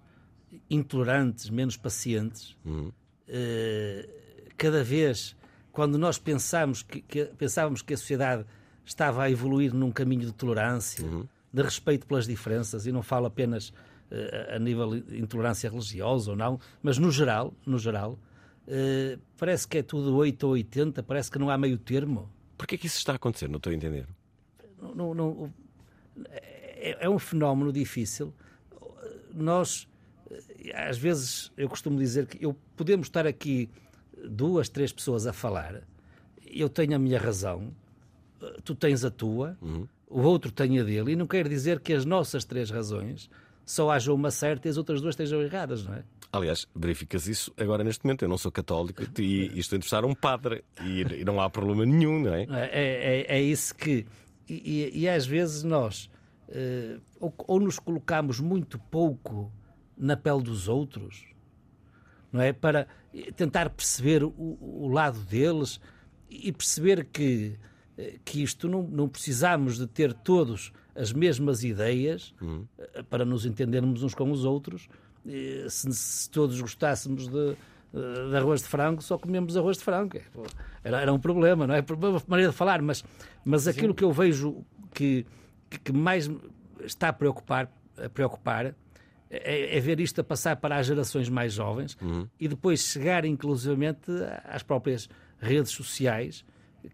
[0.68, 2.56] intolerantes, menos pacientes.
[3.28, 4.08] Eh,
[4.60, 5.34] cada vez,
[5.72, 8.44] quando nós pensamos que, que- pensávamos que a sociedade
[8.84, 11.04] estava a evoluir num caminho de tolerância,
[11.52, 13.72] de respeito pelas diferenças, e não falo apenas
[14.10, 18.18] eh, a nível de intolerância religiosa ou não, mas no geral, no geral,
[18.68, 22.28] eh, parece que é tudo 8 ou 80, parece que não há meio termo.
[22.58, 23.48] Porquê que isso está a acontecer?
[23.48, 24.06] Não estou a entender.
[24.94, 25.52] não- não-
[26.30, 28.32] é, é um fenómeno difícil.
[29.32, 29.86] Nós,
[30.30, 33.68] eh, às vezes, eu costumo dizer que eu, podemos estar aqui
[34.28, 35.83] duas, três pessoas a falar,
[36.46, 37.72] eu tenho a minha razão,
[38.42, 39.56] eh, tu tens a tua,
[40.09, 43.30] o outro tem a dele, e não quer dizer que as nossas três razões
[43.64, 46.02] só haja uma certa e as outras duas estejam erradas, não é?
[46.33, 48.22] Aliás, verificas isso agora neste momento.
[48.24, 49.22] Eu não sou católico e,
[49.54, 52.42] e estou a entrevistar um padre e, e não há problema nenhum, não é?
[52.42, 52.46] É?
[52.50, 54.06] É, é- é isso que.
[54.48, 56.11] E, e- às vezes nós
[56.48, 59.52] eh, ou, ou nos colocamos muito pouco
[59.96, 61.24] na pele dos outros,
[62.32, 62.52] não é?
[62.52, 62.86] Para
[63.36, 65.80] tentar perceber o, o lado deles
[66.28, 67.59] e perceber que,
[67.98, 72.34] eh, que isto não, não precisamos de ter todos as mesmas ideias
[72.78, 74.88] eh, para nos entendermos uns com os outros.
[75.68, 77.57] Se, se todos gostássemos de,
[77.92, 80.16] eh, de arroz de frango, só comemos arroz de frango.
[80.16, 80.22] É,
[80.84, 81.80] Era, era um problema, não é?
[81.80, 83.05] Uma maneira de falar, mas,
[83.44, 85.26] mas aquilo que eu vejo que,
[85.84, 86.30] que, mais
[86.84, 88.74] está a preocupar, a preocupar
[89.31, 91.97] é, é ver isto a passar para as gerações mais jovens
[92.39, 94.11] e depois chegar inclusivamente
[94.45, 95.09] às próprias
[95.39, 96.45] redes sociais,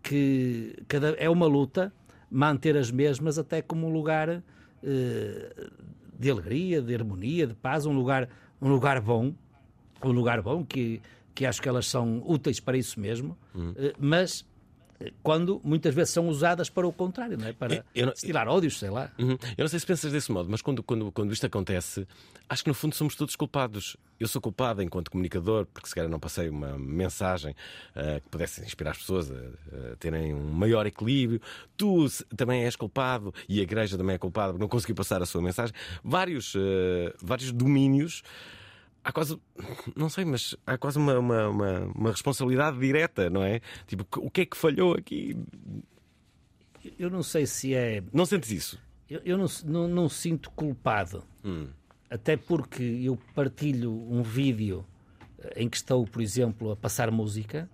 [0.03, 1.93] que cada, é uma luta
[2.31, 4.43] manter as mesmas até como um lugar
[4.83, 5.69] eh,
[6.19, 8.29] de alegria, de harmonia, de paz, um lugar,
[8.61, 9.35] um lugar bom,
[10.03, 11.01] um lugar bom que,
[11.35, 13.37] que acho que elas são úteis para isso mesmo,
[13.77, 14.45] eh, mas
[15.23, 17.53] quando muitas vezes são usadas para o contrário, não é?
[17.53, 19.11] para Eu não- estilar ódios, sei lá.
[19.19, 19.37] Uhum.
[19.57, 22.07] Eu não sei se pensas desse modo, mas quando, quando, quando isto acontece,
[22.49, 23.97] acho que no fundo somos todos culpados.
[24.19, 27.55] Eu sou culpado enquanto comunicador, porque se calhar não passei uma mensagem
[27.95, 29.35] ah, que pudesse inspirar as pessoas a,
[29.93, 31.41] a terem um maior equilíbrio.
[31.77, 35.27] Tu também és culpado e a igreja também é culpada por não conseguir passar a
[35.27, 35.75] sua mensagem.
[36.03, 38.23] Vários, ah, vários domínios.
[39.07, 39.39] Há quase,
[39.95, 43.61] não sei, mas há quase uma, uma, uma, uma responsabilidade direta, não é?
[43.87, 45.37] Tipo, o que é que falhou aqui?
[46.99, 48.03] Eu não sei se é.
[48.13, 48.81] Não sentes isso?
[49.09, 51.23] Eu, eu não, não, não sinto culpado.
[52.11, 54.85] Até porque eu partilho um vídeo
[55.39, 57.71] eh, em que estou, por exemplo, a passar música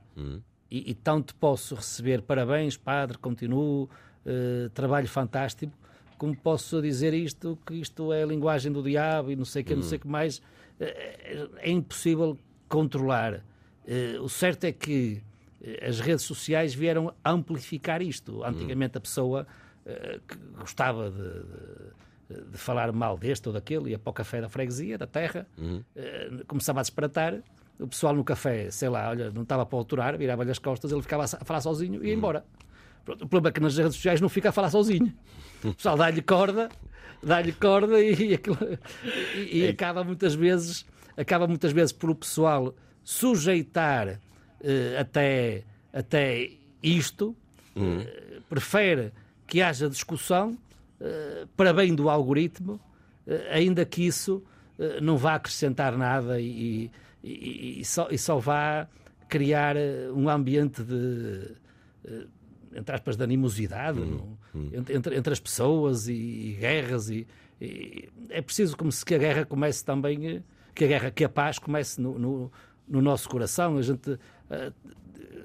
[0.70, 3.89] e, e tanto posso receber parabéns, padre, continuo,
[4.26, 5.72] eh, trabalho fantástico,
[6.18, 9.64] como posso dizer isto, que isto é a linguagem do diabo e não sei o
[9.64, 10.43] que, não sei o que mais.
[10.87, 13.43] Eh, É impossível controlar.
[13.87, 15.22] Eh, O certo é que
[15.62, 18.43] eh, as redes sociais vieram amplificar isto.
[18.45, 19.47] Antigamente a pessoa
[19.87, 24.41] eh, que gostava de, de- de falar mal deste ou daquele, ia para o café
[24.41, 25.47] da freguesia, da terra,
[25.95, 27.41] eh, começava a disparatar.
[27.78, 31.03] O pessoal no café, sei lá, olha, não estava para autorar, virava-lhe as costas, ele
[31.03, 32.45] ficava a falar sozinho e ia embora.
[33.05, 35.12] Pronto, o problema é que nas redes sociais não fica a falar sozinho.
[35.64, 36.68] O pessoal dá-lhe corda,
[37.22, 38.34] dá-lhe corda e,
[39.36, 40.84] e- e acaba muitas vezes
[41.16, 42.74] acaba muitas vezes por o pessoal
[43.05, 44.18] sujeitar
[44.62, 46.50] eh, até, até
[46.82, 47.36] isto,
[47.76, 49.12] eh, prefere
[49.46, 50.57] que haja discussão
[51.00, 52.80] eh, para bem do algoritmo,
[53.50, 54.42] ainda que isso
[55.03, 56.90] não vá acrescentar nada e,
[57.22, 58.88] e- e só, e só vá
[59.28, 59.76] criar
[60.14, 61.50] um ambiente de,
[62.75, 64.39] entre aspas, de animosidade no-
[64.75, 67.09] entre, entre- entre as pessoas e, e guerras.
[67.11, 67.27] E,
[67.61, 70.43] e é preciso como se que a guerra comece também, eh,
[70.75, 72.53] que a guerra, que a paz comece no, no,
[72.89, 73.77] no nosso coração.
[73.79, 74.18] A gente
[74.51, 74.73] eh,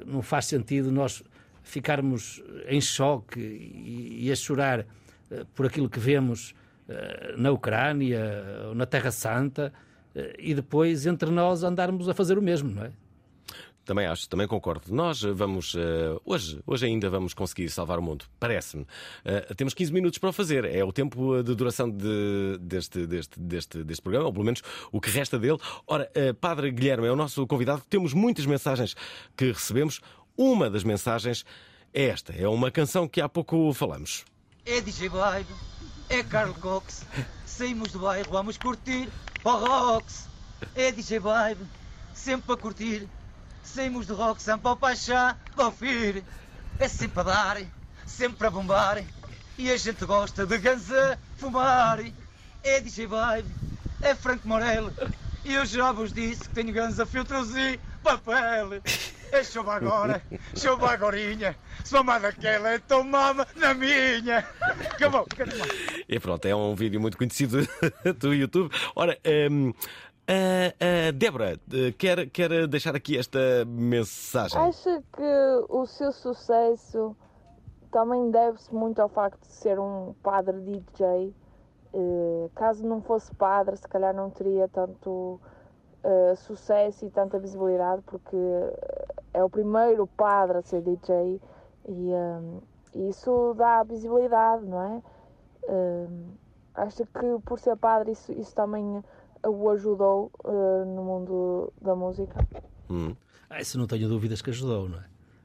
[0.05, 1.23] não faz sentido nós
[1.63, 4.85] ficarmos em choque e, e a chorar
[5.29, 6.55] eh, por aquilo que vemos
[6.87, 8.21] eh, na Ucrânia
[8.69, 9.73] ou na Terra Santa
[10.39, 12.91] e depois entre nós andarmos a fazer o mesmo, não é?
[13.87, 14.93] Também acho, também concordo.
[14.93, 18.85] Nós eh, vamos, eh, hoje, hoje ainda vamos conseguir salvar o mundo, parece-me.
[19.23, 23.39] Eh, temos 15 minutos para o fazer, é o tempo de duração de- deste, deste,
[23.39, 24.61] deste, deste programa, ou pelo menos
[24.91, 25.57] o que resta dele.
[25.87, 28.93] Ora, eh, Padre Guilherme é o nosso convidado, temos muitas mensagens
[29.37, 30.01] que recebemos.
[30.35, 31.45] Uma das mensagens
[31.93, 34.25] é esta, é uma canção que há pouco falamos.
[34.65, 35.47] É DJ Vibe,
[36.09, 37.05] é Carl Cox.
[37.45, 39.07] Saímos do bairro, vamos curtir
[39.45, 40.27] o Rocks.
[40.75, 41.65] É DJ Vibe,
[42.13, 43.07] sempre a curtir.
[43.73, 46.23] Saímos do rock, sempre ao paixão, ao ouvir.
[46.79, 47.57] É sempre a dar,
[48.05, 49.03] sempre a bombar.
[49.57, 51.99] E a gente gosta de ganza fumar.
[52.63, 53.49] É DJ Vibe,
[54.01, 54.91] é Franco Morello.
[55.43, 58.81] E eu já vos disse que tenho ganza filtros e papel.
[59.31, 60.21] É chuva agora,
[60.55, 61.55] chuva agorinha.
[61.83, 64.47] Se mamar daquela, então mama na minha.
[64.91, 65.67] Acabou, acabou.
[66.07, 67.67] E pronto, é um vídeo muito conhecido
[68.19, 68.73] do YouTube.
[68.95, 69.17] Ora,
[69.51, 69.73] hum,
[70.27, 74.59] a, a Débora eh, quer, quer deixar aqui esta mensagem.
[74.59, 77.15] Acha que o seu sucesso
[77.91, 81.33] também deve-se muito ao facto de ser um padre DJ?
[81.93, 85.39] Eh, caso não fosse padre, se calhar não teria tanto
[86.03, 88.37] eh, sucesso e tanta visibilidade, porque
[89.33, 91.41] é o primeiro padre a ser DJ
[91.87, 92.11] e
[93.09, 95.01] isso dá visibilidade, não é?
[96.75, 99.01] Acha que por ser padre isso, isso também
[99.47, 102.47] o ajudou eh, no mundo da música?
[102.89, 103.15] Hum.
[103.49, 105.03] Ah, isso não tenho dúvidas que ajudou, não é?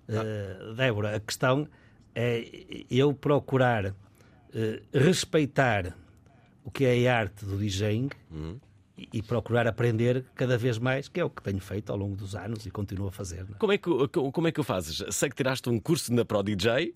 [0.08, 1.66] Eh, Débora, a questão
[2.14, 2.44] é
[2.90, 3.94] eu procurar
[4.54, 5.96] eh, respeitar
[6.64, 8.10] o que é a arte do DJing
[8.98, 12.14] e, e procurar aprender cada vez mais, que é o que tenho feito ao longo
[12.16, 13.44] dos anos e continuo a fazer.
[13.48, 13.58] não é?
[13.58, 13.90] Como é, que,
[14.32, 15.02] como é que o fazes?
[15.14, 16.94] Sei que tiraste um curso na Pro DJ.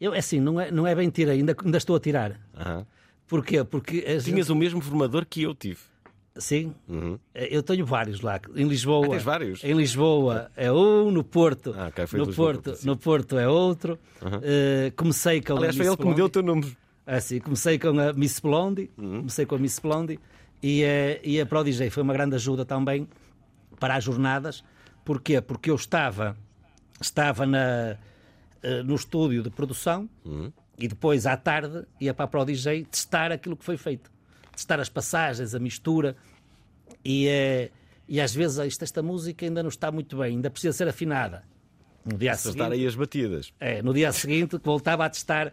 [0.00, 2.40] Eu, é assim, não é, não é bem tirar, ainda, ainda estou a tirar.
[2.56, 2.86] Aham.
[3.26, 3.62] Porquê?
[3.64, 5.80] Porque a gente- Tinhas o mesmo formador que eu tive.
[6.36, 7.16] Sim, Uhum.
[7.32, 8.40] eu tenho vários lá.
[8.56, 9.06] Em Lisboa.
[9.06, 9.62] Ah, tens vários?
[9.62, 11.72] Em Lisboa é um, no Porto.
[11.78, 13.98] Ah, ok, foi no, Lisboa, Porto no Porto é outro.
[14.20, 14.40] Uhum.
[14.42, 16.32] Eh, comecei com Aliás, a foi Miss ele que me deu o Blondie.
[16.32, 16.76] teu número.
[17.06, 18.90] Ah, sim, comecei com a Miss Blondie.
[18.98, 19.18] Uhum.
[19.18, 20.18] Comecei com a Miss Blondie.
[20.60, 23.06] E, eh, e a Pro DJ foi uma grande ajuda também
[23.78, 24.64] para as jornadas.
[25.04, 25.40] Porquê?
[25.40, 26.36] Porque eu estava,
[27.00, 27.96] estava na,
[28.62, 30.50] eh, no estúdio de produção Uhum.
[30.78, 34.10] e depois à tarde ia para a Pro DJ testar aquilo que foi feito.
[34.54, 36.16] Testar as passagens, a mistura.
[37.04, 37.70] E, eh,
[38.08, 40.88] e às vezes "Ah, isto, esta música ainda não está muito bem, ainda precisa ser
[40.88, 41.42] afinada.
[42.04, 43.52] No dia a Acertar seguir, aí as batidas.
[43.58, 45.52] é, no dia seguinte voltava a testar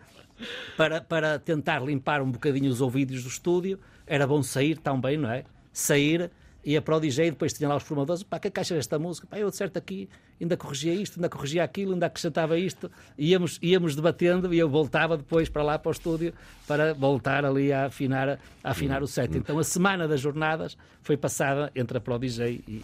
[0.76, 3.80] para, para tentar limpar um bocadinho os ouvidos do estúdio.
[4.06, 5.46] Era bom sair também, não é?
[5.72, 6.30] Sair
[6.64, 8.76] ia para o DJ e depois tinha lá os formadores, pá, que é que achas
[8.78, 9.26] desta música?
[9.28, 10.10] Pá, eu de certo aqui
[10.42, 15.16] ainda corrigia isto, ainda corrigia aquilo, ainda acrescentava isto, íamos, íamos debatendo e eu voltava
[15.18, 16.34] depois para lá para o estúdio
[16.68, 18.30] para voltar ali a afinar,
[18.64, 19.38] a afinar o set.
[19.38, 22.84] Então a semana das jornadas foi passada entre a Pro DJ e, e-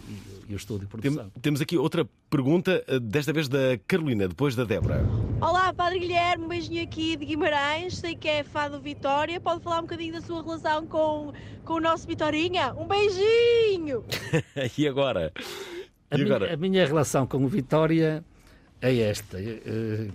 [0.50, 1.32] e o estúdio de Tem- produção.
[1.40, 5.02] temos aqui outra pergunta, eh, desta vez da Carolina, depois da Débora.
[5.40, 7.96] Olá, Padre Guilherme, um beijinho aqui de Guimarães.
[7.98, 9.40] Sei que é fã do Vitória.
[9.40, 11.32] Pode falar um bocadinho da sua relação com,
[11.64, 12.74] com o nosso Vitorinha?
[12.74, 14.04] Um beijinho!
[14.76, 15.32] e agora?
[16.10, 18.24] A E minha, a minha relação com o Vitória
[18.80, 19.38] é esta.
[19.40, 20.08] Eh,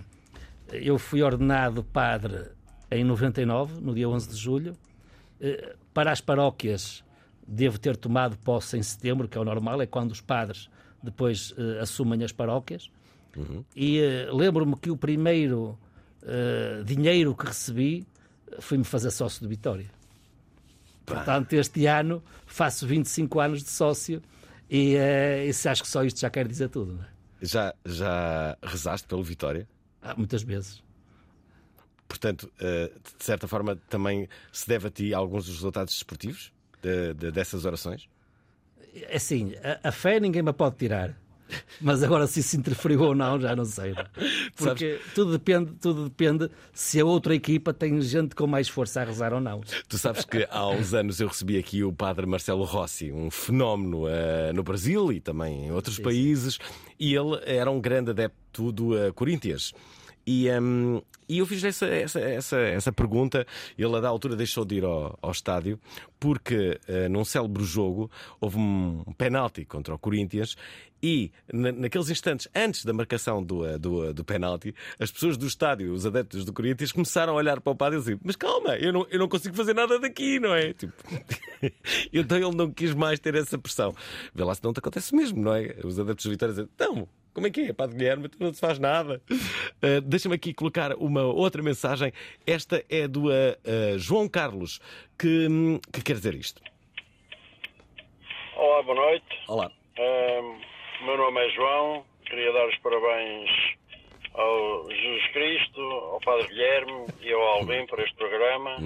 [0.72, 2.46] Eu fui ordenado padre
[2.90, 4.76] em 99, no dia 11 de julho.
[5.40, 7.04] Eh, Para as paróquias,
[7.46, 10.68] devo ter tomado posse em setembro, que é o normal, é quando os padres
[11.02, 12.90] depois eh, assumem as paróquias.
[13.76, 15.78] E eh, lembro-me que o primeiro
[16.86, 18.06] dinheiro que recebi
[18.58, 19.84] foi-me fazer sócio de Vitória.
[21.04, 24.22] Portanto, este ano faço 25 anos de sócio
[24.76, 26.94] e, eh, isso acho que só isto já quer dizer tudo.
[26.94, 27.08] não é?
[27.42, 29.68] Já, já rezaste pelo Vitória?
[30.02, 30.82] Ah, muitas vezes.
[32.08, 36.52] Portanto, eh, de certa forma, também se deve a ti alguns dos resultados desportivos
[36.82, 38.08] de- de- dessas orações?
[38.94, 39.52] É Assim,
[39.82, 41.18] a, a fé ninguém me pode tirar.
[41.80, 43.92] Mas agora se isso interferiu ou não, já não sei.
[43.92, 44.06] não é?
[44.56, 49.04] Porque tudo depende, tudo depende se a outra equipa tem gente com mais força a
[49.04, 49.60] rezar ou não.
[49.88, 54.08] Tu sabes que há uns anos eu recebi aqui o padre Marcelo Rossi, um fenómeno
[54.08, 56.58] eh, no Brasil e também em outros países,
[56.98, 59.72] e ele era um grande adepto do eh, Corinthians.
[60.26, 63.46] E, hum, e eu fiz essa, essa, essa, essa pergunta.
[63.78, 65.78] Ele, a da altura, deixou de ir ao, ao estádio
[66.20, 68.10] porque, eh, num célebre jogo,
[68.40, 70.56] houve um penalti contra o Corinthians.
[71.02, 75.46] E na- naqueles instantes antes da marcação do, eh, do, do penalti, as pessoas do
[75.46, 78.76] estádio, os adeptos do Corinthians, começaram a olhar para o padre e dizer: Mas calma,
[78.76, 80.72] eu não, eu não consigo fazer nada daqui, não é?
[80.72, 80.94] Tipo,
[82.12, 83.94] então ele não quis mais ter essa pressão.
[84.34, 85.76] Vê lá se não te acontece mesmo, não é?
[85.84, 88.28] Os adeptos do Vitória dizem: Então, como é que é, Padre Guilherme?
[88.28, 89.20] Tu não se faz nada.
[89.28, 92.12] Uh, Deixa-me aqui colocar uma outra mensagem.
[92.46, 94.80] Esta é do uh, uh, João Carlos,
[95.18, 96.62] que, hum, que quer dizer isto.
[98.56, 99.26] Olá, boa noite.
[99.48, 99.70] Olá.
[99.98, 100.60] Ahm,
[101.04, 102.04] meu nome é João.
[102.24, 103.50] Queria dar os parabéns
[104.34, 108.76] ao Jesus Cristo, ao Padre Guilherme e ao Alvin por este programa.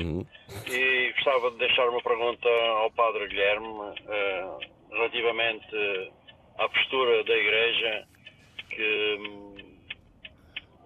[0.71, 3.95] E gostava de deixar uma pergunta ao Padre Guilherme
[4.91, 6.11] relativamente
[6.59, 8.07] à postura da Igreja,
[8.71, 9.19] que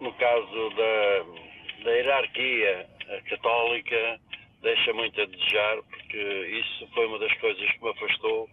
[0.00, 4.20] no caso da, da hierarquia eh, católica
[4.62, 6.18] deixa muito a desejar, porque
[6.60, 8.48] isso foi uma das coisas que me afastou,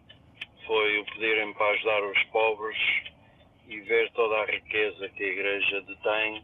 [0.65, 2.77] foi o pedirem para ajudar os pobres
[3.67, 6.43] e ver toda a riqueza que a Igreja detém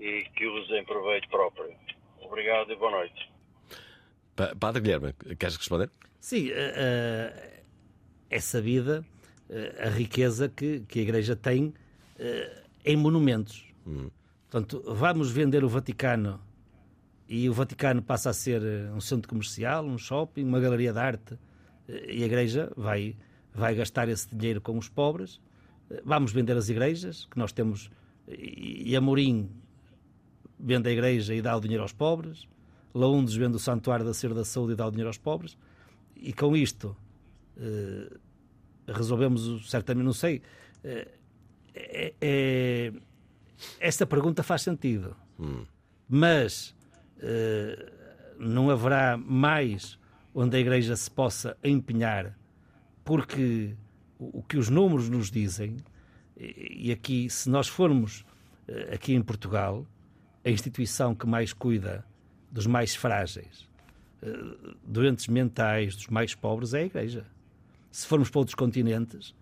[0.00, 1.74] e que usa em proveito próprio.
[2.20, 3.30] Obrigado e boa noite.
[4.36, 5.90] Pa- Padre Guilherme, queres responder?
[6.20, 7.62] Sim, eh, eh,
[8.30, 9.04] é sabida
[9.50, 11.87] eh, a riqueza que, que a Igreja tem eh,
[12.84, 13.64] em monumentos.
[14.50, 16.40] Portanto, vamos vender o Vaticano
[17.28, 20.98] e o Vaticano passa a ser eh, um centro comercial, um shopping, uma galeria de
[20.98, 21.38] arte
[21.86, 23.14] eh, e a Igreja vai,
[23.54, 25.38] vai gastar esse dinheiro com os pobres.
[25.90, 27.90] Eh, Vamos vender as igrejas, que nós temos,
[28.26, 29.50] e Amorim
[30.58, 32.48] vende a igreja e dá o dinheiro aos pobres.
[32.94, 35.56] Laundes vende o Santuário da Ser da Saúde e dá o dinheiro aos pobres.
[36.16, 36.96] E com isto
[37.58, 38.10] eh,
[38.86, 40.40] resolvemos, certamente, não sei.
[40.82, 41.06] eh,
[41.78, 42.92] é- é-
[43.80, 45.16] esta pergunta faz sentido,
[46.08, 46.74] mas
[47.20, 47.92] eh,
[48.38, 49.98] não haverá mais
[50.34, 52.38] onde a Igreja se possa empenhar,
[53.04, 53.74] porque
[54.18, 55.76] o, que os números nos dizem,
[56.36, 58.24] e, aqui, se nós formos
[58.68, 59.84] eh, aqui em Portugal,
[60.44, 62.04] a instituição que mais cuida
[62.52, 63.68] dos mais frágeis,
[64.22, 64.28] eh,
[64.84, 67.26] doentes mentais, dos mais pobres, é a Igreja.
[67.90, 69.34] Se formos para outros continentes,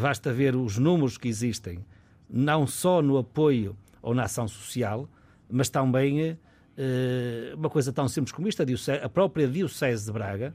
[0.00, 1.84] basta ver os números que existem,
[2.28, 5.08] não só no apoio ou na ação social,
[5.50, 6.36] mas também
[6.76, 8.62] eh, uma coisa tão simples como isto:
[9.02, 10.54] a, própria Diocese de Braga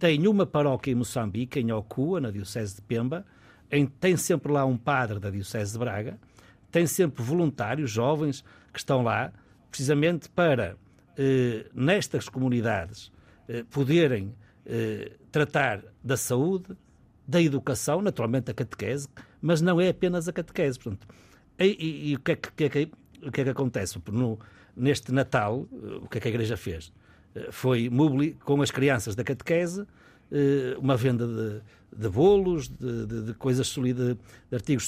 [0.00, 3.24] tem uma paróquia em Moçambique, em Ocua, na Diocese de Pemba,
[3.70, 6.18] em- tem sempre lá um padre da Diocese de Braga,
[6.70, 8.42] tem sempre voluntários, jovens,
[8.72, 9.32] que estão lá,
[9.70, 10.76] precisamente para,
[11.16, 13.12] eh, nestas comunidades,
[13.48, 14.34] eh, poderem
[14.66, 16.76] eh, tratar da saúde,
[17.28, 19.06] da educação, naturalmente a catequese,
[19.40, 20.78] mas não é apenas a catequese.
[20.78, 21.06] Portanto,
[21.58, 22.90] e, e- e o, que é que, que é que-
[23.40, 24.00] é que acontece?
[24.10, 24.38] No-
[24.74, 26.90] neste Natal, eh, o que é que a Igreja fez?
[27.34, 27.88] Eh, Foi,
[28.44, 29.84] com as crianças da catequese,
[30.32, 31.60] eh, uma venda de,
[32.00, 34.16] de bolos, de, de- de coisas, soli- de,
[34.50, 34.84] artigos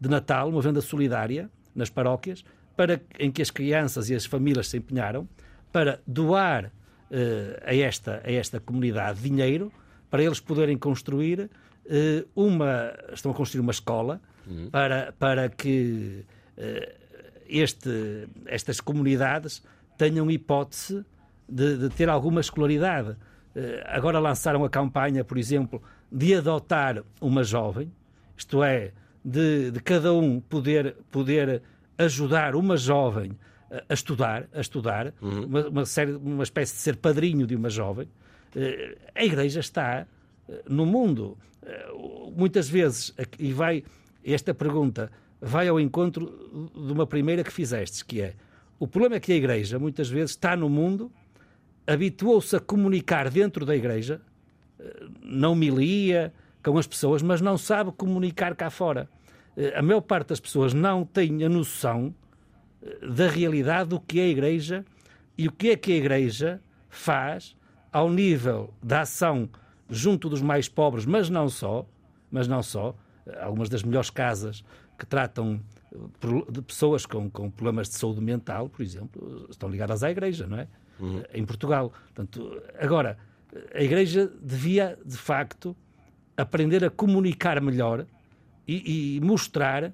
[0.00, 2.44] de, Natal, uma venda solidária nas paróquias,
[2.76, 5.28] para, em que as crianças e as famílias se empenharam
[5.70, 6.72] para doar
[7.64, 9.70] a, esta, a esta comunidade dinheiro
[10.12, 11.48] para eles poderem construir
[11.86, 12.92] eh, uma.
[13.14, 14.70] Estão a construir uma escola Uhum.
[14.70, 16.24] para, para que
[16.56, 16.96] eh,
[17.48, 19.62] este, estas comunidades
[19.96, 21.04] tenham hipótese
[21.48, 23.16] de, de ter alguma escolaridade.
[23.54, 27.92] Eh, agora lançaram a campanha, por exemplo, de adotar uma jovem,
[28.36, 28.92] isto é,
[29.24, 31.62] de, de cada um poder, poder
[31.96, 33.38] ajudar uma jovem
[33.88, 38.08] a, estudar, a estudar uma, uma, série, uma espécie de ser padrinho de uma jovem.
[38.54, 40.06] Eh, a Igreja está
[40.48, 41.38] eh, no mundo.
[41.62, 41.92] Eh,
[42.34, 43.84] Muitas vezes, e vai
[44.24, 48.34] esta pergunta vai ao encontro de uma primeira que fizestes, que é
[48.78, 51.10] o problema é que a Igreja muitas vezes está no mundo,
[51.86, 54.20] habituou-se a comunicar dentro da Igreja,
[55.22, 56.32] não milia
[56.62, 59.08] com as pessoas, mas não sabe comunicar cá fora.
[59.74, 62.14] A maior parte das pessoas não tem a noção
[63.02, 64.84] da realidade do que é a Igreja
[65.36, 67.56] e o que é que a Igreja faz
[67.92, 69.48] ao nível da ação
[69.90, 71.86] junto dos mais pobres, mas não só,
[72.30, 74.64] mas não só, Eh, algumas das melhores casas
[74.98, 75.60] que tratam
[75.94, 80.44] eh, de pessoas com, com problemas de saúde mental, por exemplo, estão ligadas à Igreja,
[80.48, 80.66] não é?
[81.00, 81.92] Eh, Em Portugal.
[82.06, 83.16] Portanto, agora,
[83.72, 85.76] a Igreja devia, de facto,
[86.36, 88.06] aprender a comunicar melhor
[88.66, 89.92] e, e mostrar eh,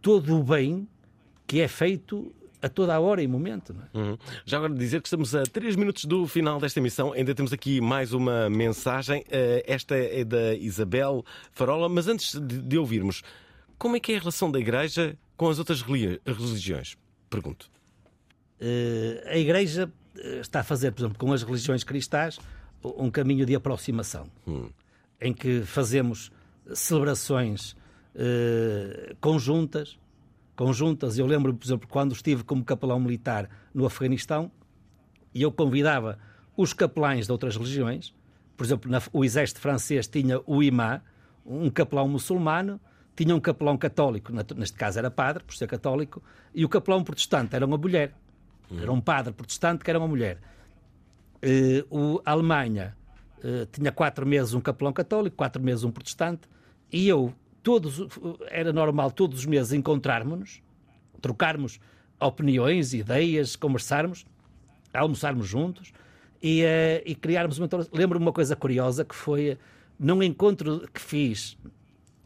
[0.00, 0.88] todo o bem
[1.46, 3.74] que é feito a toda a hora e momento.
[3.74, 3.88] Não é?
[4.10, 4.18] Uhum.
[4.46, 7.12] Já agora dizer que estamos a 3 minutos do final desta emissão.
[7.12, 9.24] Ainda temos aqui mais uma mensagem.
[9.30, 11.88] Eh, Esta é da Isabel Farola.
[11.88, 13.22] Mas antes de, ouvirmos,
[13.78, 16.96] como é que é a relação da Igreja com as outras reli- religiões?
[17.28, 17.68] Pergunto.
[18.60, 22.38] Eh, a Igreja eh, está a fazer, por exemplo, com as religiões cristãs,
[22.84, 24.26] um caminho de aproximação,
[25.20, 26.30] em que fazemos
[26.74, 27.76] celebrações
[28.14, 29.98] eh, conjuntas,
[30.56, 31.18] conjuntas.
[31.18, 34.50] Eu lembro, por exemplo, quando estive como capelão militar no Afeganistão,
[35.34, 36.18] e eu convidava
[36.56, 38.14] os capelães de outras religiões,
[38.56, 41.00] por exemplo, na- o exército francês tinha o imã,
[41.44, 42.80] um capelão muçulmano,
[43.16, 46.22] tinha um capelão católico, neste caso era padre, por ser católico,
[46.54, 48.14] e o capelão protestante era uma mulher.
[48.80, 50.38] Era um padre protestante que era uma mulher.
[51.42, 52.96] Eh, o, a Alemanha
[53.42, 56.42] eh, tinha quatro meses um capelão católico, quatro meses um protestante,
[56.90, 58.06] e eu, todos,
[58.50, 60.62] era normal todos os meses encontrarmos-nos,
[61.20, 61.80] trocarmos
[62.20, 64.24] opiniões, ideias, conversarmos,
[64.92, 65.92] almoçarmos juntos
[66.42, 67.68] e, eh, e criarmos uma.
[67.92, 69.58] Lembro-me uma coisa curiosa que foi eh,
[69.98, 71.56] num encontro que fiz,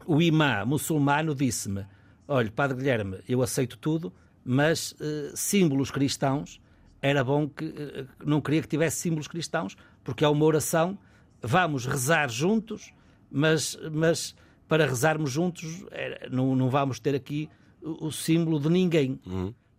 [0.05, 1.85] o imã muçulmano disse-me:
[2.27, 4.11] Olha, Padre Guilherme, eu aceito tudo,
[4.43, 6.59] mas eh, símbolos cristãos
[7.01, 7.65] era bom que.
[7.65, 10.97] eh, não queria que tivesse símbolos cristãos, porque é uma oração,
[11.41, 12.93] vamos rezar juntos,
[13.31, 14.35] mas, mas
[14.67, 15.85] para rezarmos juntos
[16.29, 17.49] não, não vamos ter aqui
[17.81, 19.19] o, o símbolo de ninguém.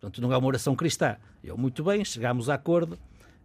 [0.01, 1.17] Portanto, não é uma oração cristã.
[1.43, 2.99] Eu, muito bem, chegámos a acordo.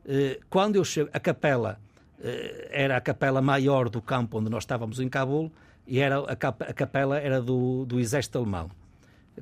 [0.05, 1.79] Eh, Quando eu chego, a capela
[2.21, 5.51] eh, era a capela maior do campo onde nós estávamos em Cabul
[5.87, 8.69] e era, a, cap- a capela era do, do exército alemão.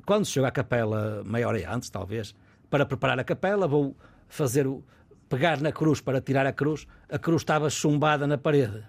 [0.06, 2.34] Quando chego à capela, meia hora antes, talvez,
[2.70, 3.94] para preparar a capela, vou
[4.28, 4.82] fazer o,
[5.28, 6.86] pegar na cruz para tirar a cruz.
[7.10, 8.82] A cruz estava chumbada na parede.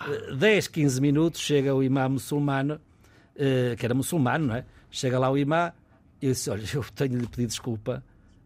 [0.00, 2.80] Eh, 10, 15 minutos, chega o imã muçulmano,
[3.36, 4.64] eh, que era muçulmano, não é?
[4.90, 5.72] Chega lá o imã
[6.20, 8.02] e disse: Olha, eu tenho de lhe pedir desculpa,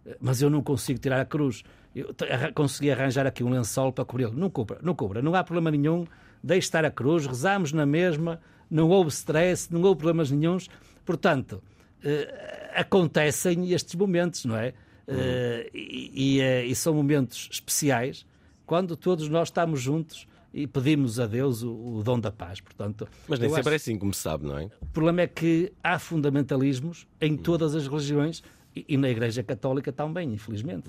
[0.06, 1.62] eh, mas eu não consigo tirar a cruz.
[1.94, 2.14] Eu
[2.54, 4.32] consegui arranjar aqui um lençol para cobri-lo.
[4.32, 6.06] Não cobra, não cobra, não há problema nenhum,
[6.42, 8.40] deixe estar a cruz, rezamos na mesma,
[8.70, 10.68] não houve stress, não houve problemas nenhuns.
[11.04, 11.62] Portanto,
[12.04, 14.74] eh, acontecem estes momentos, não é?
[15.06, 18.26] Eh, e, e, e são momentos especiais
[18.66, 22.60] quando todos nós estamos juntos e pedimos a Deus o, o dom da paz.
[22.60, 24.64] Portanto, Mas nem sempre é acho- assim, como se sabe, não é?
[24.80, 28.42] o problema é que há fundamentalismos em todas as religiões
[28.74, 30.88] e, e na Igreja Católica também, infelizmente.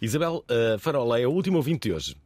[0.00, 2.16] Isabel eh, Farola é o último ouvinte de hoje.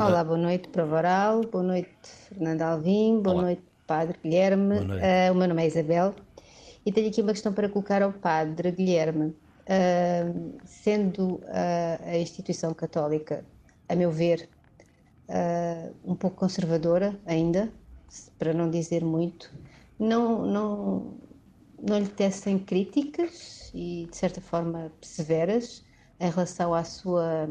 [0.00, 1.88] Olá, boa noite para Varal, boa noite
[2.28, 4.74] Fernando Alvim, boa noite Padre Guilherme.
[4.74, 5.04] Boa noite.
[5.04, 6.14] Ah, o meu nome é Isabel
[6.84, 9.34] e tenho aqui uma questão para colocar ao Padre Guilherme.
[9.68, 10.30] Ah,
[10.66, 11.40] sendo
[12.06, 13.42] a instituição católica,
[13.88, 14.48] a meu ver,
[15.28, 17.72] ah, um pouco conservadora ainda,
[18.38, 19.50] para não dizer muito,
[19.98, 21.20] não, não,
[21.78, 25.84] não lhe tecem críticas e de certa forma severas
[26.20, 27.48] em relação à sua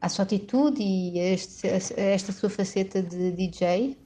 [0.00, 3.98] à sua atitude e a, este- a esta sua faceta de DJ?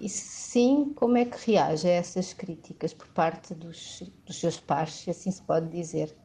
[0.00, 4.94] E sim, como é que reage a essas críticas por parte dos, dos seus pares,
[4.94, 6.16] se assim se pode dizer?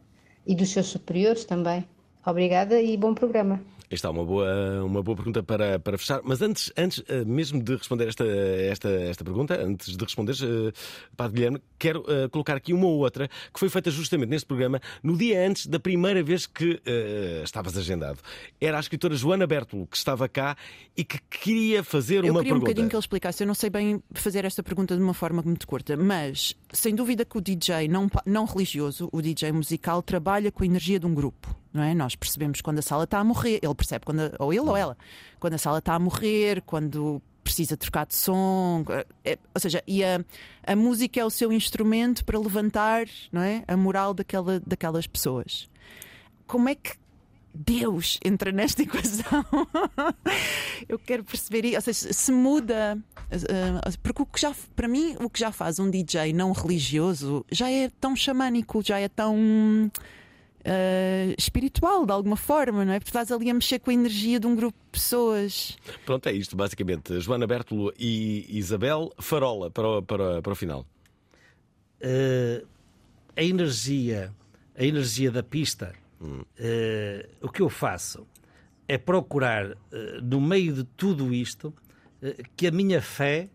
[0.46, 1.88] E dos seus superiores também?
[2.26, 3.59] Obrigada e bom programa.
[3.93, 6.19] Esta é uma boa, uma boa pergunta para, para fechar.
[6.24, 10.74] Mas antes, antes eh, mesmo de responder esta, esta, esta pergunta, antes de responder, uh,
[11.15, 14.82] Padre Guilherme, quero uh, colocar aqui uma ou outra que foi feita justamente neste programa
[15.03, 18.17] no dia antes da primeira vez que uh, estavas agendado.
[18.59, 20.57] Era a escritora Joana Bertolo que estava cá
[20.97, 22.59] e que queria fazer Eu uma queria um pergunta.
[22.61, 23.43] bocadinho que ele explicasse.
[23.43, 27.24] Eu não sei bem fazer esta pergunta de uma forma muito curta, mas sem dúvida
[27.26, 31.13] que o DJ não, não religioso, o DJ musical, trabalha com a energia de um
[31.13, 31.62] grupo.
[31.74, 31.93] Não é?
[31.95, 34.78] Nós percebemos quando a sala está a morrer, ele percebe quando, a- ou ele ou
[34.78, 34.95] ela,
[35.39, 38.86] quando a sala está a morrer, quando precisa trocar de som,
[39.26, 40.24] é- ou seja, e a,
[40.65, 43.63] a música é o seu instrumento para levantar não é?
[43.67, 45.67] a moral daquela, daquelas pessoas.
[46.45, 46.91] Como é que
[47.55, 49.43] Deus entra nesta equação?
[50.88, 51.76] Eu quero perceber.
[51.76, 52.97] Ou seja, se muda.
[53.32, 57.45] eh, Porque o que já, para mim, o que já faz um DJ não religioso
[57.51, 59.91] já é tão xamânico, já é tão
[60.66, 62.99] eh, espiritual, de alguma forma, não é?
[62.99, 65.78] Porque estás ali a mexer com a energia de um grupo de pessoas.
[66.05, 67.20] Pronto, é isto, basicamente.
[67.20, 70.86] Joana Bertolo e Isabel, farola para o, para, para o final.
[71.99, 72.64] Eh,
[73.36, 74.34] a energia,
[74.78, 75.93] a energia da pista,
[76.59, 78.28] eh, o que eu faço
[78.88, 81.74] é procurar, eh, no meio de tudo isto,
[82.55, 83.49] que a minha fé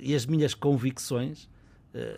[0.00, 1.48] e as minhas convicções,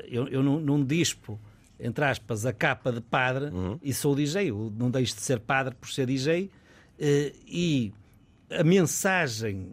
[0.07, 1.41] eu, eu não, não dispo,
[1.85, 3.47] entre aspas, a capa de padre
[3.83, 4.51] e sou DJ.
[4.51, 6.51] Eu não deixo de ser padre por ser DJ.
[6.99, 7.93] eh, e
[8.51, 9.72] a mensagem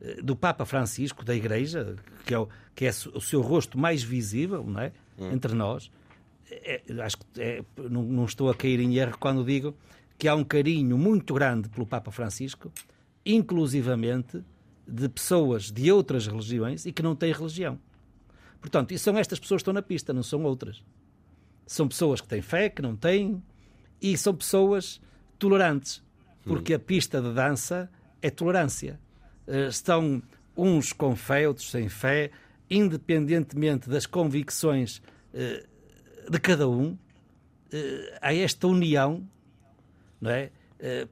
[0.00, 4.02] eh, do Papa Francisco, da Igreja, que é o, que é o seu rosto mais
[4.02, 4.92] visível não é?
[5.32, 5.90] entre nós,
[6.50, 9.74] é- acho que é- não, não estou a cair em erro quando digo
[10.16, 12.70] que há um carinho muito grande pelo Papa Francisco,
[13.24, 14.42] inclusivamente
[14.86, 17.78] de pessoas de outras religiões e que não têm religião.
[18.60, 20.82] Portanto, e são estas pessoas que estão na pista, não são outras.
[21.68, 23.42] São pessoas que têm fé, que não têm,
[24.00, 25.02] e são pessoas
[25.38, 26.02] tolerantes,
[26.42, 27.90] porque a pista de dança
[28.22, 28.98] é tolerância.
[29.46, 30.22] Eh, Estão
[30.56, 32.30] uns com fé, outros sem fé,
[32.70, 35.02] independentemente das convicções
[35.34, 35.66] eh,
[36.30, 36.96] de cada um,
[37.70, 39.28] eh, há esta união
[40.20, 40.50] não é?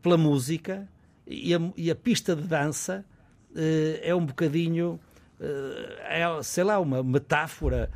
[0.00, 0.88] Pela música
[1.26, 3.04] e a, e a pista de dança
[4.02, 4.98] é um bocadinho,
[5.40, 7.90] é, sei lá, uma metáfora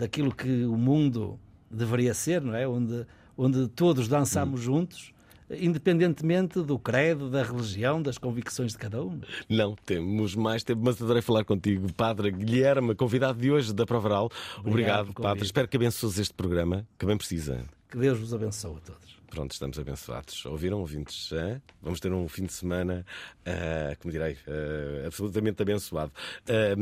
[0.00, 1.38] daquilo que o mundo
[1.70, 2.66] deveria ser, não é?
[2.66, 5.12] Onde, onde todos dançamos juntos,
[5.50, 9.20] independentemente do credo, da religião, das convicções de cada um.
[9.48, 14.30] Não temos mais tempo, mas adorei falar contigo, Padre Guilherme, convidado de hoje da Provaral.
[14.64, 15.44] Obrigado, pelo Padre.
[15.44, 17.62] Espero que abençoes este programa, que bem precisa.
[17.90, 19.20] Que Deus vos abençoe a todos.
[19.30, 20.44] Pronto, estamos abençoados.
[20.46, 21.32] Ouviram, ouvintes?
[21.32, 21.60] hã?
[21.80, 23.06] Vamos ter um fim de semana,
[23.46, 26.12] ah, como direi, ah, absolutamente abençoado.
[26.48, 26.74] Ah,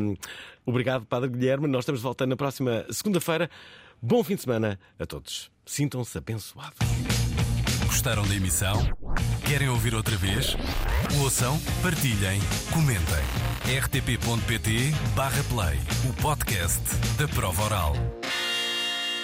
[0.65, 1.67] obrigado, Padre Guilherme.
[1.67, 3.51] Nós estamos voltando na próxima segunda-feira.
[4.01, 5.51] Bom fim de semana a todos.
[5.67, 6.79] Sintam-se abençoados.
[7.87, 8.77] Gostaram da emissão?
[9.47, 10.57] Querem ouvir outra vez?
[11.21, 12.41] Ouçam, partilhem,
[12.73, 13.25] comentem.
[13.83, 15.79] rtp.pt/play
[16.09, 16.83] o podcast
[17.19, 17.93] da prova oral.